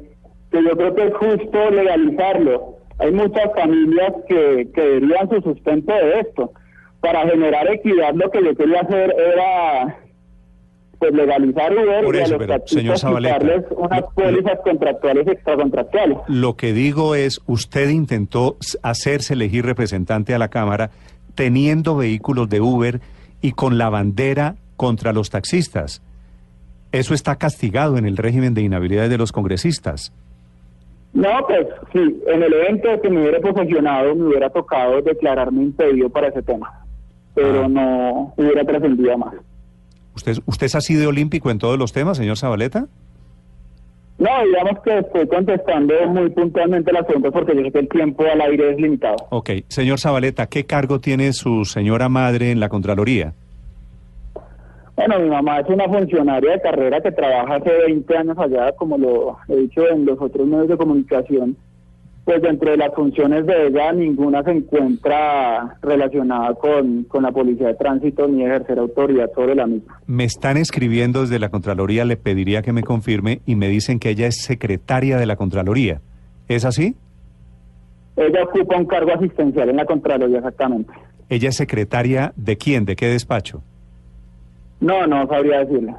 que 0.50 0.62
yo 0.62 0.76
creo 0.76 0.94
que 0.94 1.06
es 1.06 1.14
justo 1.14 1.70
legalizarlo. 1.70 2.76
Hay 2.98 3.12
muchas 3.12 3.52
familias 3.54 4.12
que, 4.28 4.68
que 4.74 4.80
deberían 4.80 5.28
su 5.28 5.40
sustento 5.42 5.92
de 5.92 6.20
esto. 6.20 6.52
Para 7.00 7.26
generar 7.28 7.68
equidad 7.72 8.14
lo 8.14 8.30
que 8.30 8.44
yo 8.44 8.54
quería 8.54 8.80
hacer 8.80 9.14
era 9.18 9.98
pues 11.02 11.14
legalizar 11.14 11.72
Uber 11.72 12.04
Por 12.04 12.14
y 12.14 12.20
a 12.20 12.28
los 12.28 12.38
pero, 12.38 12.62
señor 12.64 12.96
Zabaleta, 12.96 13.64
unas 13.76 14.02
pólizas 14.14 14.60
contractuales 14.62 15.26
y 15.26 15.30
extracontractuales. 15.30 16.18
Lo 16.28 16.54
que 16.54 16.72
digo 16.72 17.16
es, 17.16 17.40
usted 17.46 17.88
intentó 17.88 18.56
hacerse 18.84 19.34
elegir 19.34 19.64
representante 19.64 20.32
a 20.32 20.38
la 20.38 20.46
Cámara 20.46 20.90
teniendo 21.34 21.96
vehículos 21.96 22.48
de 22.48 22.60
Uber 22.60 23.00
y 23.40 23.52
con 23.52 23.78
la 23.78 23.88
bandera 23.90 24.56
contra 24.76 25.12
los 25.12 25.30
taxistas. 25.30 26.02
Eso 26.92 27.14
está 27.14 27.36
castigado 27.36 27.96
en 27.96 28.04
el 28.06 28.16
régimen 28.16 28.54
de 28.54 28.62
inhabilidad 28.62 29.08
de 29.08 29.18
los 29.18 29.32
congresistas. 29.32 30.12
No, 31.14 31.28
pues 31.46 31.66
sí, 31.92 32.22
en 32.26 32.42
el 32.42 32.52
evento 32.52 32.88
que 33.02 33.10
me 33.10 33.20
hubiera 33.22 33.40
posesionado 33.40 34.14
me 34.14 34.24
hubiera 34.28 34.48
tocado 34.50 35.00
declararme 35.02 35.62
impedido 35.62 36.08
para 36.08 36.28
ese 36.28 36.42
tema, 36.42 36.84
pero 37.34 37.64
Ah. 37.64 37.68
no 37.68 38.34
hubiera 38.36 38.64
trascendido 38.64 39.16
más. 39.18 39.34
¿Usted, 40.14 40.38
¿Usted 40.46 40.68
así 40.74 40.94
de 40.94 41.06
olímpico 41.06 41.50
en 41.50 41.58
todos 41.58 41.78
los 41.78 41.92
temas, 41.92 42.16
señor 42.18 42.36
Zabaleta? 42.38 42.86
No, 44.22 44.30
digamos 44.44 44.80
que 44.84 44.98
estoy 44.98 45.26
contestando 45.26 45.94
muy 46.06 46.30
puntualmente 46.30 46.92
las 46.92 47.04
preguntas 47.06 47.32
porque 47.32 47.56
yo 47.56 47.62
sé 47.62 47.72
que 47.72 47.78
el 47.80 47.88
tiempo 47.88 48.22
al 48.22 48.40
aire 48.40 48.70
es 48.70 48.76
limitado. 48.80 49.16
Ok. 49.30 49.50
Señor 49.66 49.98
Zabaleta, 49.98 50.46
¿qué 50.46 50.64
cargo 50.64 51.00
tiene 51.00 51.32
su 51.32 51.64
señora 51.64 52.08
madre 52.08 52.52
en 52.52 52.60
la 52.60 52.68
Contraloría? 52.68 53.32
Bueno, 54.94 55.18
mi 55.18 55.28
mamá 55.28 55.58
es 55.58 55.68
una 55.68 55.88
funcionaria 55.88 56.52
de 56.52 56.60
carrera 56.60 57.00
que 57.00 57.10
trabaja 57.10 57.56
hace 57.56 57.70
20 57.88 58.16
años 58.16 58.38
allá, 58.38 58.70
como 58.76 58.96
lo 58.96 59.38
he 59.48 59.56
dicho 59.56 59.88
en 59.88 60.04
los 60.04 60.20
otros 60.20 60.46
medios 60.46 60.68
de 60.68 60.76
comunicación. 60.76 61.56
Pues 62.24 62.40
dentro 62.40 62.70
de 62.70 62.76
las 62.76 62.94
funciones 62.94 63.44
de 63.46 63.66
ella, 63.66 63.92
ninguna 63.92 64.44
se 64.44 64.52
encuentra 64.52 65.76
relacionada 65.82 66.54
con, 66.54 67.02
con 67.04 67.24
la 67.24 67.32
policía 67.32 67.68
de 67.68 67.74
tránsito 67.74 68.28
ni 68.28 68.44
ejercer 68.44 68.78
autoridad 68.78 69.30
sobre 69.34 69.56
la 69.56 69.66
misma. 69.66 69.98
Me 70.06 70.22
están 70.24 70.56
escribiendo 70.56 71.22
desde 71.22 71.40
la 71.40 71.48
Contraloría, 71.48 72.04
le 72.04 72.16
pediría 72.16 72.62
que 72.62 72.72
me 72.72 72.84
confirme 72.84 73.40
y 73.44 73.56
me 73.56 73.68
dicen 73.68 73.98
que 73.98 74.10
ella 74.10 74.28
es 74.28 74.42
secretaria 74.42 75.18
de 75.18 75.26
la 75.26 75.34
Contraloría. 75.34 76.00
¿Es 76.46 76.64
así? 76.64 76.94
Ella 78.16 78.44
ocupa 78.44 78.76
un 78.76 78.86
cargo 78.86 79.12
asistencial 79.14 79.70
en 79.70 79.76
la 79.76 79.84
Contraloría 79.84 80.38
exactamente. 80.38 80.92
¿Ella 81.28 81.48
es 81.48 81.56
secretaria 81.56 82.32
de 82.36 82.56
quién? 82.56 82.84
¿De 82.84 82.94
qué 82.94 83.06
despacho? 83.08 83.62
No, 84.80 85.06
no 85.06 85.26
sabría 85.26 85.64
decirle. 85.64 85.94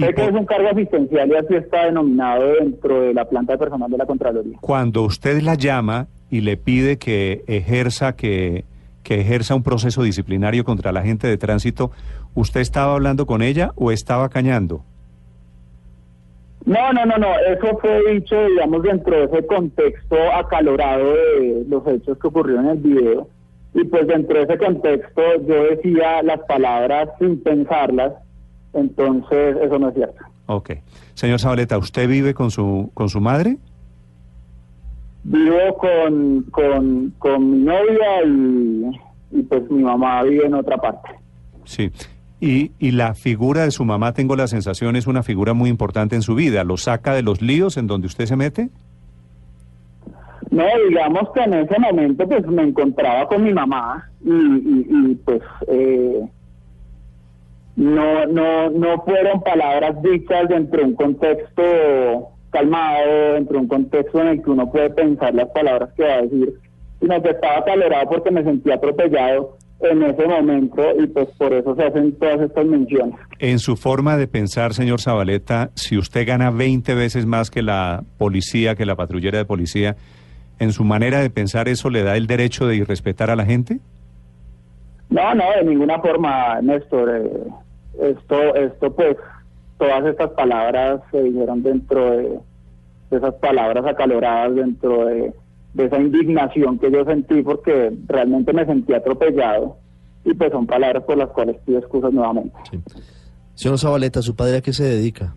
¿Y 0.00 0.06
Sé 0.06 0.14
que 0.14 0.22
por- 0.22 0.30
es 0.30 0.36
un 0.40 0.46
cargo 0.46 0.68
asistencial 0.68 1.28
y 1.30 1.34
así 1.36 1.54
está 1.54 1.84
denominado 1.86 2.52
dentro 2.54 3.00
de 3.02 3.14
la 3.14 3.24
planta 3.26 3.52
de 3.52 3.58
personal 3.58 3.90
de 3.90 3.98
la 3.98 4.06
Contraloría. 4.06 4.58
Cuando 4.60 5.02
usted 5.02 5.40
la 5.42 5.54
llama 5.54 6.06
y 6.30 6.40
le 6.40 6.56
pide 6.56 6.98
que 6.98 7.42
ejerza 7.46 8.14
que, 8.16 8.64
que 9.02 9.20
ejerza 9.20 9.54
un 9.54 9.62
proceso 9.62 10.02
disciplinario 10.02 10.64
contra 10.64 10.92
la 10.92 11.02
gente 11.02 11.26
de 11.26 11.36
tránsito, 11.38 11.90
¿usted 12.34 12.60
estaba 12.60 12.94
hablando 12.94 13.26
con 13.26 13.42
ella 13.42 13.72
o 13.76 13.90
estaba 13.92 14.28
cañando? 14.28 14.82
No, 16.66 16.92
no, 16.92 17.06
no, 17.06 17.16
no, 17.16 17.28
eso 17.48 17.78
fue 17.78 18.12
dicho, 18.14 18.36
digamos, 18.46 18.82
dentro 18.82 19.16
de 19.16 19.24
ese 19.24 19.46
contexto 19.46 20.16
acalorado 20.34 21.14
de 21.14 21.64
los 21.68 21.86
hechos 21.86 22.18
que 22.18 22.28
ocurrieron 22.28 22.66
en 22.66 22.70
el 22.72 22.78
video. 22.78 23.28
Y 23.72 23.84
pues 23.84 24.06
dentro 24.06 24.36
de 24.36 24.42
ese 24.44 24.58
contexto 24.58 25.22
yo 25.46 25.64
decía 25.64 26.22
las 26.22 26.40
palabras 26.40 27.08
sin 27.18 27.40
pensarlas, 27.42 28.12
entonces 28.72 29.56
eso 29.62 29.78
no 29.78 29.88
es 29.88 29.94
cierto. 29.94 30.24
Ok. 30.46 30.72
Señor 31.14 31.40
Zabaleta, 31.40 31.78
¿usted 31.78 32.08
vive 32.08 32.34
con 32.34 32.50
su, 32.50 32.90
con 32.94 33.08
su 33.08 33.20
madre? 33.20 33.58
Vivo 35.22 35.76
con, 35.78 36.42
con, 36.50 37.14
con 37.18 37.50
mi 37.50 37.58
novia 37.58 38.24
y, 38.26 38.90
y 39.38 39.42
pues 39.42 39.70
mi 39.70 39.82
mamá 39.82 40.22
vive 40.22 40.46
en 40.46 40.54
otra 40.54 40.76
parte. 40.78 41.10
Sí. 41.64 41.90
Y, 42.40 42.72
y 42.78 42.92
la 42.92 43.14
figura 43.14 43.64
de 43.64 43.70
su 43.70 43.84
mamá, 43.84 44.14
tengo 44.14 44.34
la 44.34 44.46
sensación, 44.46 44.96
es 44.96 45.06
una 45.06 45.22
figura 45.22 45.52
muy 45.52 45.68
importante 45.68 46.16
en 46.16 46.22
su 46.22 46.34
vida. 46.34 46.64
¿Lo 46.64 46.78
saca 46.78 47.12
de 47.12 47.22
los 47.22 47.42
líos 47.42 47.76
en 47.76 47.86
donde 47.86 48.06
usted 48.06 48.24
se 48.24 48.34
mete? 48.36 48.70
No, 50.50 50.64
digamos 50.88 51.28
que 51.34 51.42
en 51.42 51.54
ese 51.54 51.78
momento 51.78 52.26
pues 52.26 52.44
me 52.46 52.62
encontraba 52.62 53.28
con 53.28 53.44
mi 53.44 53.52
mamá 53.52 54.10
y, 54.24 54.30
y, 54.30 54.86
y, 54.88 55.14
pues 55.16 55.42
eh, 55.68 56.28
no, 57.80 58.26
no, 58.26 58.68
no 58.68 59.02
fueron 59.04 59.40
palabras 59.40 60.02
dichas 60.02 60.50
dentro 60.50 60.80
de 60.80 60.84
un 60.84 60.94
contexto 60.94 61.62
calmado, 62.50 63.32
dentro 63.32 63.54
de 63.54 63.62
un 63.62 63.68
contexto 63.68 64.20
en 64.20 64.26
el 64.28 64.42
que 64.42 64.50
uno 64.50 64.70
puede 64.70 64.90
pensar 64.90 65.34
las 65.34 65.48
palabras 65.48 65.88
que 65.96 66.02
va 66.02 66.12
a 66.12 66.22
decir, 66.22 66.52
sino 67.00 67.22
que 67.22 67.30
estaba 67.30 67.64
calorado 67.64 68.10
porque 68.10 68.30
me 68.30 68.44
sentía 68.44 68.74
atropellado 68.74 69.56
en 69.80 70.02
ese 70.02 70.26
momento 70.26 70.82
y 71.02 71.06
pues 71.06 71.28
por 71.38 71.54
eso 71.54 71.74
se 71.74 71.84
hacen 71.84 72.12
todas 72.18 72.42
estas 72.42 72.66
menciones. 72.66 73.14
En 73.38 73.58
su 73.58 73.76
forma 73.76 74.18
de 74.18 74.28
pensar, 74.28 74.74
señor 74.74 75.00
Zabaleta, 75.00 75.70
si 75.74 75.96
usted 75.96 76.26
gana 76.26 76.50
20 76.50 76.94
veces 76.94 77.24
más 77.24 77.50
que 77.50 77.62
la 77.62 78.04
policía, 78.18 78.74
que 78.74 78.84
la 78.84 78.94
patrullera 78.96 79.38
de 79.38 79.46
policía, 79.46 79.96
¿en 80.58 80.72
su 80.72 80.84
manera 80.84 81.20
de 81.20 81.30
pensar 81.30 81.66
eso 81.68 81.88
le 81.88 82.02
da 82.02 82.18
el 82.18 82.26
derecho 82.26 82.66
de 82.66 82.76
irrespetar 82.76 83.30
a 83.30 83.36
la 83.36 83.46
gente? 83.46 83.78
No, 85.08 85.34
no, 85.34 85.44
de 85.56 85.64
ninguna 85.64 85.98
forma, 85.98 86.60
Néstor. 86.60 87.10
eh, 87.16 87.50
esto, 88.02 88.54
esto, 88.54 88.92
pues, 88.92 89.16
todas 89.78 90.04
estas 90.06 90.30
palabras 90.30 91.00
se 91.10 91.22
dijeron 91.22 91.62
dentro 91.62 92.10
de, 92.10 92.38
de 93.10 93.16
esas 93.16 93.34
palabras 93.34 93.84
acaloradas, 93.86 94.54
dentro 94.54 95.06
de, 95.06 95.32
de 95.74 95.84
esa 95.84 95.98
indignación 95.98 96.78
que 96.78 96.90
yo 96.90 97.04
sentí 97.04 97.42
porque 97.42 97.92
realmente 98.06 98.52
me 98.52 98.64
sentí 98.66 98.92
atropellado. 98.94 99.76
Y 100.24 100.34
pues 100.34 100.52
son 100.52 100.66
palabras 100.66 101.02
por 101.04 101.16
las 101.16 101.30
cuales 101.30 101.56
pido 101.64 101.78
excusas 101.78 102.12
nuevamente. 102.12 102.54
Señor 103.54 103.78
Zabaleta, 103.78 104.20
¿su 104.20 104.36
padre 104.36 104.58
a 104.58 104.60
qué 104.60 104.72
se 104.72 104.84
dedica? 104.84 105.32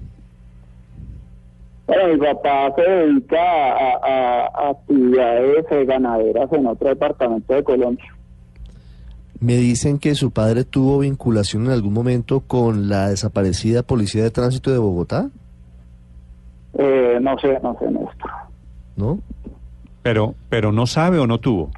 Bueno, 1.87 2.07
mi 2.13 2.17
papá 2.17 2.73
se 2.75 2.81
dedica 2.81 3.37
a, 3.41 3.97
a- 4.03 4.47
a 4.53 4.69
actividades 4.71 5.65
eh, 5.71 5.85
ganaderas 5.85 6.51
en 6.53 6.67
otro 6.67 6.89
departamento 6.89 7.53
de 7.53 7.63
Colombia. 7.63 8.05
Me 9.43 9.57
dicen 9.57 9.99
que 9.99 10.15
su 10.15 10.31
padre 10.31 10.63
tuvo 10.63 10.99
vinculación 10.99 11.65
en 11.65 11.71
algún 11.71 11.91
momento 11.91 12.39
con 12.39 12.87
la 12.87 13.09
desaparecida 13.09 13.83
Policía 13.83 14.23
de 14.23 14.31
Tránsito 14.31 14.71
de 14.71 14.77
Bogotá, 14.77 15.29
Eh, 16.75 17.19
no 17.21 17.37
sé, 17.39 17.59
no 17.61 17.77
sé, 17.77 17.91
Néstor. 17.91 18.31
¿no? 18.95 19.19
Pero, 20.01 20.33
pero 20.47 20.71
no 20.71 20.87
sabe 20.87 21.19
o 21.19 21.27
no 21.27 21.39
tuvo. 21.39 21.71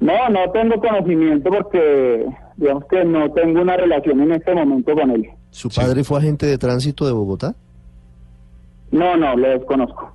No, 0.00 0.28
no 0.30 0.50
tengo 0.52 0.80
conocimiento 0.80 1.50
porque 1.50 2.26
digamos 2.56 2.84
que 2.86 3.04
no 3.04 3.30
tengo 3.32 3.60
una 3.60 3.76
relación 3.76 4.22
en 4.22 4.32
este 4.32 4.54
momento 4.54 4.94
con 4.94 5.10
él. 5.10 5.28
¿Su 5.50 5.68
padre 5.68 6.02
fue 6.02 6.18
agente 6.18 6.46
de 6.46 6.56
tránsito 6.56 7.04
de 7.04 7.12
Bogotá? 7.12 7.54
No, 8.90 9.18
no, 9.18 9.36
lo 9.36 9.48
desconozco. 9.50 10.12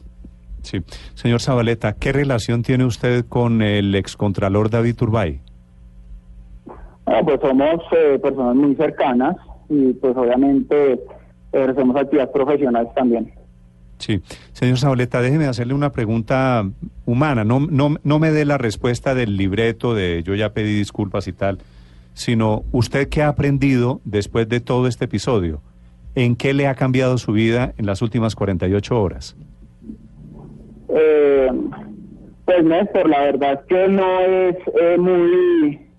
Sí. 0.64 0.80
Señor 1.14 1.42
Zabaleta, 1.42 1.94
¿qué 1.94 2.12
relación 2.12 2.64
tiene 2.64 2.86
usted 2.86 3.24
con 3.30 3.62
el 3.62 3.94
excontralor 3.94 4.72
David 4.72 4.96
Turbay? 4.96 5.42
No, 7.12 7.26
pues 7.26 7.42
somos 7.42 7.82
eh, 7.92 8.20
personas 8.22 8.56
muy 8.56 8.74
cercanas 8.76 9.36
y 9.68 9.92
pues 9.94 10.16
obviamente 10.16 11.00
ejercemos 11.52 11.96
actividades 11.98 12.32
profesionales 12.32 12.94
también. 12.96 13.34
Sí. 13.98 14.22
Señor 14.54 14.78
Zabaleta, 14.80 15.22
déjeme 15.22 15.46
hacerle 15.46 15.74
una 15.74 15.92
pregunta 15.92 16.66
humana. 17.06 17.44
No, 17.44 17.60
no, 17.60 17.98
no 18.02 18.20
me 18.20 18.32
dé 18.32 18.46
la 18.46 18.58
respuesta 18.58 19.14
del 19.14 19.36
libreto 19.36 19.94
de 19.94 20.24
yo 20.24 20.36
ya 20.36 20.54
pedí 20.54 20.74
disculpas 20.74 21.28
y 21.28 21.34
tal, 21.34 21.60
sino 22.14 22.64
usted 22.72 23.10
qué 23.10 23.24
ha 23.24 23.28
aprendido 23.28 24.00
después 24.06 24.48
de 24.48 24.62
todo 24.62 24.88
este 24.88 25.06
episodio. 25.06 25.62
¿En 26.16 26.38
qué 26.38 26.54
le 26.54 26.68
ha 26.68 26.76
cambiado 26.76 27.18
su 27.18 27.34
vida 27.34 27.74
en 27.78 27.88
las 27.88 28.02
últimas 28.02 28.36
48 28.36 29.02
horas? 29.02 29.36
Eh, 30.90 31.50
pues 32.46 32.64
Néstor, 32.64 33.10
la 33.10 33.22
verdad 33.24 33.54
es 33.54 33.60
que 33.68 33.88
no 33.90 34.20
es 34.22 34.56
eh, 34.82 34.98
muy 34.98 35.91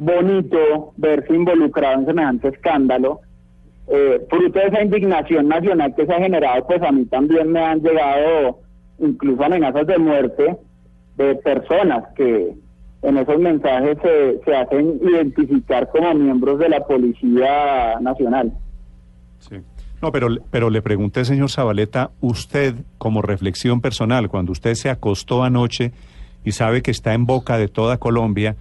bonito 0.00 0.94
verse 0.96 1.34
involucrado 1.34 2.00
en 2.00 2.06
semejante 2.06 2.48
escándalo. 2.48 3.20
Eh, 3.86 4.24
fruto 4.30 4.58
de 4.58 4.66
esa 4.66 4.82
indignación 4.82 5.48
nacional 5.48 5.94
que 5.94 6.06
se 6.06 6.12
ha 6.12 6.18
generado, 6.18 6.66
pues 6.66 6.82
a 6.82 6.90
mí 6.90 7.04
también 7.04 7.52
me 7.52 7.60
han 7.60 7.80
llegado 7.80 8.60
incluso 8.98 9.44
amenazas 9.44 9.86
de 9.86 9.98
muerte 9.98 10.56
de 11.16 11.34
personas 11.36 12.04
que 12.14 12.54
en 13.02 13.16
esos 13.18 13.38
mensajes 13.38 13.98
se, 14.02 14.40
se 14.44 14.56
hacen 14.56 15.00
identificar 15.02 15.88
como 15.90 16.14
miembros 16.14 16.58
de 16.58 16.68
la 16.68 16.80
Policía 16.86 17.98
Nacional. 18.00 18.52
Sí. 19.40 19.56
No, 20.00 20.12
pero, 20.12 20.28
pero 20.50 20.70
le 20.70 20.80
pregunté, 20.80 21.26
señor 21.26 21.50
Zabaleta, 21.50 22.10
usted 22.20 22.74
como 22.96 23.20
reflexión 23.20 23.82
personal, 23.82 24.30
cuando 24.30 24.52
usted 24.52 24.74
se 24.74 24.88
acostó 24.88 25.44
anoche 25.44 25.92
y 26.42 26.52
sabe 26.52 26.80
que 26.80 26.90
está 26.90 27.12
en 27.12 27.26
boca 27.26 27.58
de 27.58 27.68
toda 27.68 27.98
Colombia, 27.98 28.56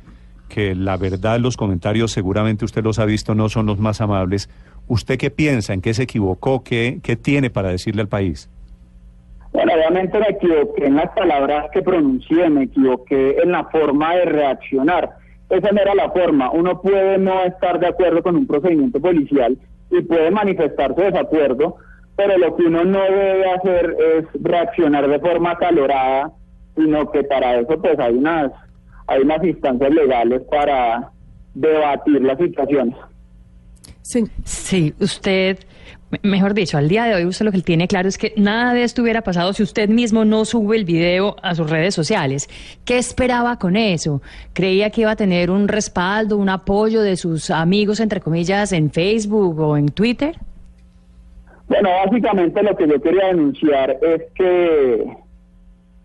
que 0.50 0.76
la 0.76 0.98
verdad 0.98 1.40
los 1.40 1.56
comentarios 1.56 2.12
seguramente 2.12 2.66
usted 2.66 2.84
los 2.84 3.00
ha 3.00 3.06
visto, 3.06 3.36
no 3.36 3.48
son 3.48 3.68
los 3.68 3.80
más 3.80 4.02
amables, 4.02 4.50
¿usted 4.88 5.18
qué 5.18 5.32
piensa? 5.32 5.74
¿En 5.74 5.82
qué 5.82 5.94
se 5.94 6.04
equivocó? 6.04 6.64
¿Qué, 6.64 7.00
qué 7.02 7.16
tiene 7.16 7.50
para 7.50 7.70
decirle 7.70 8.02
al 8.02 8.10
país? 8.10 8.50
Bueno, 9.52 9.74
obviamente 9.74 10.20
me 10.20 10.30
equivoqué 10.30 10.86
en 10.86 10.96
las 10.96 11.10
palabras 11.12 11.68
que 11.72 11.82
pronuncié, 11.82 12.50
me 12.50 12.64
equivoqué 12.64 13.38
en 13.42 13.52
la 13.52 13.64
forma 13.66 14.16
de 14.16 14.26
reaccionar. 14.26 15.10
Esa 15.50 15.72
no 15.72 15.82
era 15.82 15.96
la 15.96 16.12
forma. 16.12 16.52
Uno 16.52 16.82
puede 16.82 17.18
no 17.18 17.44
estar 17.44 17.80
de 17.80 17.88
acuerdo 17.88 18.22
con 18.22 18.36
un 18.36 18.46
procedimiento 18.46 19.00
policial 19.00 19.58
y 19.90 20.02
puede 20.02 20.30
manifestar 20.30 20.94
su 20.94 21.02
desacuerdo, 21.02 21.78
pero 22.16 22.38
lo 22.38 22.56
que 22.56 22.64
uno 22.64 22.84
no 22.84 23.02
debe 23.02 23.52
hacer 23.52 23.96
es 24.18 24.26
reaccionar 24.44 25.08
de 25.08 25.20
forma 25.20 25.58
calorada, 25.58 26.32
sino 26.76 27.10
que 27.12 27.24
para 27.24 27.60
eso 27.60 27.82
pues 27.82 27.98
hay 27.98 28.14
unas 28.14 28.52
hay 29.10 29.22
unas 29.22 29.44
instancias 29.44 29.94
legales 29.94 30.42
para 30.50 31.10
debatir 31.54 32.22
las 32.22 32.38
situaciones. 32.38 32.96
Sí. 34.02 34.24
Sí, 34.44 34.94
usted 35.00 35.60
Me- 36.12 36.20
Mejor 36.24 36.56
dicho, 36.56 36.76
al 36.80 36.90
día 36.90 37.04
de 37.06 37.14
hoy 37.14 37.26
usted 37.26 37.46
lo 37.46 37.52
que 37.52 37.62
tiene 37.62 37.88
claro 37.88 38.08
es 38.08 38.18
que 38.18 38.34
nada 38.36 38.74
de 38.74 38.82
esto 38.84 39.04
hubiera 39.04 39.22
pasado 39.22 39.54
si 39.54 39.62
usted 39.62 39.90
mismo 39.90 40.26
no 40.26 40.44
sube 40.44 40.76
el 40.76 40.84
video 40.84 41.36
a 41.44 41.54
sus 41.54 41.70
redes 41.70 41.94
sociales. 41.94 42.50
¿Qué 42.84 42.98
esperaba 42.98 43.60
con 43.60 43.76
eso? 43.76 44.20
¿Creía 44.54 44.90
que 44.90 45.02
iba 45.02 45.12
a 45.12 45.16
tener 45.16 45.52
un 45.52 45.68
respaldo, 45.68 46.38
un 46.38 46.50
apoyo 46.50 47.02
de 47.04 47.16
sus 47.16 47.52
amigos, 47.52 48.00
entre 48.00 48.22
comillas, 48.22 48.72
en 48.72 48.90
Facebook 48.90 49.60
o 49.60 49.78
en 49.78 49.90
Twitter? 49.90 50.36
Bueno, 51.68 51.90
básicamente 52.04 52.64
lo 52.64 52.76
que 52.76 52.88
yo 52.88 53.00
quería 53.00 53.28
denunciar 53.28 53.92
es 54.02 54.24
que, 54.34 55.06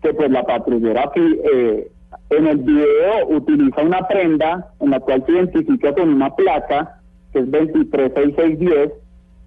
que 0.03 0.13
pues 0.13 0.29
la 0.29 0.43
patrullera 0.43 1.11
eh, 1.15 1.87
en 2.29 2.47
el 2.47 2.57
video 2.57 3.27
utiliza 3.29 3.81
una 3.81 4.07
prenda 4.07 4.71
en 4.79 4.91
la 4.91 4.99
cual 4.99 5.23
se 5.25 5.31
identifica 5.33 5.93
con 5.93 6.09
una 6.09 6.35
placa 6.35 7.01
que 7.33 7.39
es 7.39 7.51
236610 7.51 8.91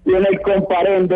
y 0.05 0.13
en 0.13 0.25
el 0.25 0.41
comparendo 0.41 1.15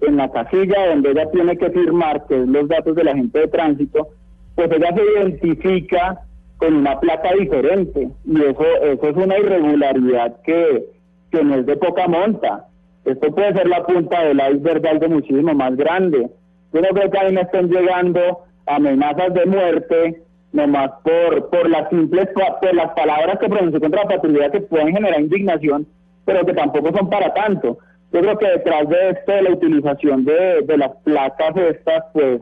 en 0.00 0.16
la 0.16 0.30
casilla 0.30 0.88
donde 0.88 1.10
ella 1.10 1.30
tiene 1.30 1.56
que 1.56 1.70
firmar 1.70 2.26
que 2.26 2.40
es 2.40 2.48
los 2.48 2.68
datos 2.68 2.94
del 2.94 3.08
agente 3.08 3.40
de 3.40 3.48
tránsito 3.48 4.08
pues 4.54 4.70
ella 4.70 4.94
se 4.94 5.02
identifica 5.02 6.20
con 6.58 6.74
una 6.74 6.98
placa 7.00 7.32
diferente. 7.38 8.08
Y 8.24 8.40
eso 8.40 8.64
eso 8.82 9.08
es 9.08 9.16
una 9.16 9.38
irregularidad 9.38 10.40
que, 10.42 10.86
que 11.30 11.44
no 11.44 11.56
es 11.56 11.66
de 11.66 11.76
poca 11.76 12.06
monta. 12.08 12.66
Esto 13.04 13.34
puede 13.34 13.52
ser 13.52 13.68
la 13.68 13.84
punta 13.84 14.24
del 14.24 14.40
iceberg 14.54 14.80
de 14.80 14.88
algo 14.88 15.08
muchísimo 15.08 15.54
más 15.54 15.76
grande. 15.76 16.30
Yo 16.72 16.80
no 16.80 16.88
creo 16.88 17.10
que 17.10 17.18
a 17.18 17.24
mí 17.24 17.32
me 17.32 17.42
estén 17.42 17.68
llegando 17.68 18.44
amenazas 18.66 19.34
de 19.34 19.46
muerte 19.46 20.22
nomás 20.54 20.92
por 21.02 21.50
por 21.50 21.68
las 21.68 21.90
simples 21.90 22.28
por 22.32 22.74
las 22.74 22.92
palabras 22.94 23.38
que 23.40 23.48
pronunció 23.48 23.80
contra 23.80 24.04
la 24.04 24.08
patrulla 24.08 24.50
que 24.50 24.60
pueden 24.60 24.94
generar 24.94 25.20
indignación 25.20 25.86
pero 26.24 26.46
que 26.46 26.54
tampoco 26.54 26.90
son 26.96 27.10
para 27.10 27.34
tanto. 27.34 27.76
Yo 28.10 28.20
creo 28.20 28.38
que 28.38 28.46
detrás 28.46 28.88
de 28.88 29.10
esto 29.10 29.32
de 29.32 29.42
la 29.42 29.50
utilización 29.50 30.24
de, 30.24 30.62
de 30.62 30.78
las 30.78 30.92
placas 31.02 31.54
estas 31.56 32.04
pues 32.12 32.40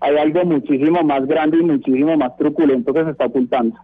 hay 0.00 0.16
algo 0.18 0.44
muchísimo 0.44 1.02
más 1.02 1.26
grande 1.26 1.56
y 1.58 1.62
muchísimo 1.62 2.16
más 2.16 2.36
truculento 2.36 2.92
que 2.92 3.02
se 3.02 3.10
está 3.10 3.26
ocultando. 3.26 3.76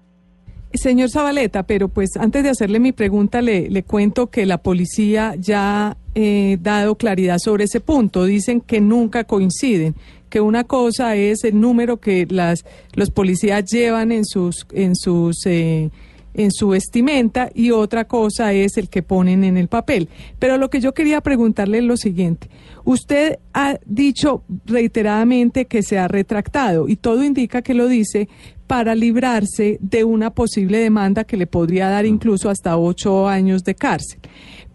Señor 0.74 1.08
Zabaleta, 1.08 1.64
pero 1.64 1.88
pues 1.88 2.16
antes 2.16 2.44
de 2.44 2.50
hacerle 2.50 2.78
mi 2.78 2.92
pregunta, 2.92 3.40
le, 3.40 3.70
le 3.70 3.82
cuento 3.82 4.28
que 4.28 4.46
la 4.46 4.58
policía 4.58 5.34
ya 5.36 5.88
ha 5.88 5.96
eh, 6.14 6.58
dado 6.60 6.94
claridad 6.94 7.38
sobre 7.38 7.64
ese 7.64 7.80
punto. 7.80 8.24
Dicen 8.24 8.60
que 8.60 8.80
nunca 8.80 9.24
coinciden, 9.24 9.94
que 10.30 10.40
una 10.40 10.64
cosa 10.64 11.16
es 11.16 11.44
el 11.44 11.60
número 11.60 11.98
que 11.98 12.26
las 12.30 12.64
los 12.94 13.10
policías 13.10 13.64
llevan 13.70 14.12
en 14.12 14.24
sus 14.24 14.66
en 14.72 14.96
sus 14.96 15.44
eh, 15.44 15.90
en 16.34 16.52
su 16.52 16.68
vestimenta 16.68 17.50
y 17.54 17.70
otra 17.72 18.06
cosa 18.06 18.52
es 18.52 18.76
el 18.76 18.88
que 18.88 19.02
ponen 19.02 19.44
en 19.44 19.56
el 19.56 19.68
papel. 19.68 20.08
Pero 20.38 20.58
lo 20.58 20.70
que 20.70 20.80
yo 20.80 20.94
quería 20.94 21.20
preguntarle 21.20 21.78
es 21.78 21.84
lo 21.84 21.96
siguiente. 21.96 22.48
Usted 22.84 23.38
ha 23.52 23.78
dicho 23.84 24.44
reiteradamente 24.64 25.66
que 25.66 25.82
se 25.82 25.98
ha 25.98 26.08
retractado 26.08 26.88
y 26.88 26.96
todo 26.96 27.24
indica 27.24 27.62
que 27.62 27.74
lo 27.74 27.88
dice 27.88 28.28
para 28.66 28.94
librarse 28.94 29.78
de 29.80 30.04
una 30.04 30.30
posible 30.30 30.78
demanda 30.78 31.24
que 31.24 31.36
le 31.36 31.48
podría 31.48 31.88
dar 31.88 32.06
incluso 32.06 32.48
hasta 32.48 32.78
ocho 32.78 33.28
años 33.28 33.64
de 33.64 33.74
cárcel. 33.74 34.20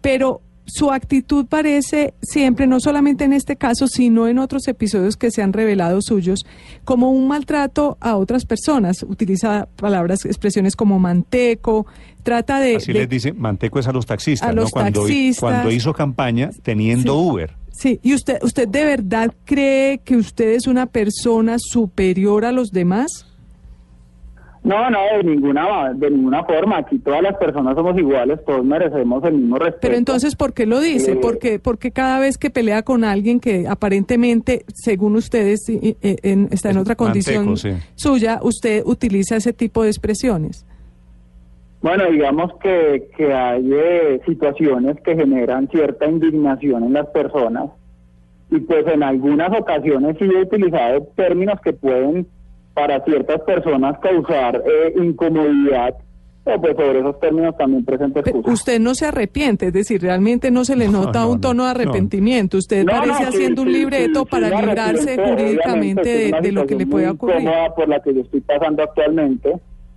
Pero 0.02 0.42
su 0.66 0.90
actitud 0.90 1.46
parece 1.46 2.12
siempre, 2.20 2.66
no 2.66 2.80
solamente 2.80 3.24
en 3.24 3.32
este 3.32 3.56
caso, 3.56 3.86
sino 3.86 4.26
en 4.28 4.38
otros 4.38 4.66
episodios 4.68 5.16
que 5.16 5.30
se 5.30 5.40
han 5.42 5.52
revelado 5.52 6.02
suyos, 6.02 6.44
como 6.84 7.10
un 7.12 7.28
maltrato 7.28 7.96
a 8.00 8.16
otras 8.16 8.44
personas. 8.44 9.02
Utiliza 9.04 9.68
palabras, 9.76 10.24
expresiones 10.24 10.74
como 10.76 10.98
manteco, 10.98 11.86
trata 12.22 12.58
de... 12.60 12.76
Así 12.76 12.92
de- 12.92 12.98
les 13.00 13.08
dice, 13.08 13.32
Manteco 13.32 13.78
es 13.78 13.86
a 13.86 13.92
los 13.92 14.06
taxistas, 14.06 14.48
A 14.48 14.52
¿no? 14.52 14.62
los 14.62 14.70
Cuando, 14.72 15.02
taxistas. 15.02 15.38
cuando 15.40 15.70
hizo 15.70 15.92
campaña 15.92 16.50
teniendo 16.62 17.14
Sí. 17.14 17.28
Uber. 17.30 17.54
Sí, 17.72 18.00
¿y 18.02 18.14
usted, 18.14 18.38
usted 18.42 18.66
de 18.66 18.84
verdad 18.86 19.34
cree 19.44 19.98
que 19.98 20.16
usted 20.16 20.48
es 20.54 20.66
una 20.66 20.86
persona 20.86 21.56
superior 21.58 22.44
a 22.46 22.52
los 22.52 22.70
demás? 22.70 23.25
No 24.66 24.90
no 24.90 24.98
de 25.16 25.22
ninguna 25.24 25.92
de 25.94 26.10
ninguna 26.10 26.44
forma 26.44 26.78
aquí 26.78 26.98
todas 26.98 27.22
las 27.22 27.36
personas 27.36 27.74
somos 27.76 27.96
iguales 27.96 28.38
todos 28.44 28.64
merecemos 28.64 29.22
el 29.24 29.34
mismo 29.34 29.56
respeto 29.56 29.78
Pero 29.82 29.94
entonces, 29.96 30.34
¿por 30.36 30.52
qué 30.54 30.66
lo 30.66 30.80
dice? 30.80 31.12
Eh, 31.12 31.18
porque, 31.22 31.58
porque 31.58 31.90
cada 31.92 32.18
vez 32.18 32.36
que 32.36 32.50
pelea 32.50 32.82
con 32.82 33.04
alguien 33.04 33.38
que 33.40 33.66
aparentemente, 33.68 34.64
según 34.74 35.14
ustedes, 35.16 35.68
i- 35.68 35.96
en- 36.02 36.48
está 36.50 36.70
en 36.70 36.76
Es 36.76 36.82
otra 36.82 36.96
condición 36.96 37.46
manteco, 37.46 37.56
sí. 37.56 37.70
suya, 37.94 38.40
usted 38.42 38.82
utiliza 38.84 39.36
ese 39.36 39.52
tipo 39.52 39.82
de 39.82 39.88
expresiones. 39.90 40.66
Bueno, 41.82 42.10
digamos 42.10 42.50
que, 42.60 43.08
que 43.16 43.32
hay 43.32 43.70
eh, 43.72 44.20
situaciones 44.26 44.96
que 45.04 45.14
generan 45.14 45.68
cierta 45.68 46.06
indignación 46.06 46.82
en 46.84 46.92
las 46.94 47.06
personas 47.08 47.70
y 48.50 48.58
pues 48.60 48.84
en 48.92 49.02
algunas 49.02 49.50
ocasiones 49.58 50.16
sí 50.18 50.24
he 50.24 50.42
utilizado 50.42 51.02
términos 51.14 51.60
que 51.62 51.72
pueden 51.72 52.26
para 52.76 53.02
ciertas 53.04 53.40
personas 53.40 53.98
causar 54.00 54.56
eh, 54.56 54.92
incomodidad 55.02 55.94
o 56.44 56.60
pues 56.60 56.76
sobre 56.76 57.00
esos 57.00 57.18
términos 57.18 57.56
también 57.56 57.84
excusas. 57.88 58.52
usted 58.52 58.78
no 58.78 58.94
se 58.94 59.06
arrepiente, 59.06 59.68
es 59.68 59.72
decir, 59.72 60.00
realmente 60.02 60.50
no 60.50 60.64
se 60.64 60.76
le 60.76 60.86
No, 60.86 61.04
nota 61.04 61.22
no, 61.22 61.30
un 61.32 61.40
tono 61.40 61.54
no, 61.54 61.64
de 61.64 61.70
arrepentimiento. 61.70 62.58
Usted 62.58 62.84
No, 62.84 62.92
parece 62.92 63.10
no, 63.12 63.18
sí, 63.18 63.24
haciendo 63.24 63.62
un 63.62 63.68
sí, 63.68 63.74
libreto 63.78 64.20
sí, 64.20 64.26
para 64.30 64.60
librarse 64.60 65.16
jurídicamente 65.16 66.08
de, 66.08 66.32
de 66.42 66.52
lo 66.52 66.66
que 66.66 66.74
le 66.76 66.86
pueda 66.86 67.12
ocurrir. 67.12 67.48
por 67.74 67.88
la 67.88 67.98
que 68.00 68.14
yo 68.14 68.20
estoy 68.20 68.42
pasando 68.42 68.82
actualmente 68.82 69.54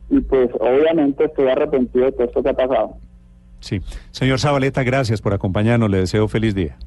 y 0.10 0.22
pues 0.22 0.50
obviamente 0.60 1.26
estoy 1.26 1.50
arrepentido 1.50 2.06
de 2.06 2.12
todo 2.14 2.24
esto 2.24 2.42
que 2.42 2.50
ha 2.50 2.54
pasado. 2.54 2.96
Sí. 3.60 3.82
Señor 4.12 4.40
Zabaleta, 4.40 4.84
gracias 4.84 5.22
por 5.22 5.34
acompañarnos. 5.34 5.90
Le 5.92 5.98
deseo 6.00 6.28
feliz 6.30 6.56
día. 6.56 6.78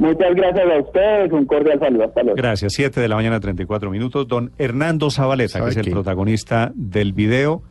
Muchas 0.00 0.34
gracias 0.34 0.66
a 0.66 0.80
ustedes, 0.80 1.30
un 1.30 1.44
cordial 1.44 1.78
saludo, 1.78 2.04
hasta 2.04 2.22
luego. 2.22 2.36
Gracias. 2.36 2.72
Siete 2.72 3.00
de 3.02 3.08
la 3.08 3.16
mañana, 3.16 3.38
34 3.38 3.90
minutos. 3.90 4.26
Don 4.26 4.50
Hernando 4.56 5.10
Zabaleta, 5.10 5.52
que 5.52 5.58
¿Sabe 5.58 5.70
es 5.72 5.76
el 5.76 5.84
qué? 5.84 5.90
protagonista 5.90 6.72
del 6.74 7.12
video, 7.12 7.62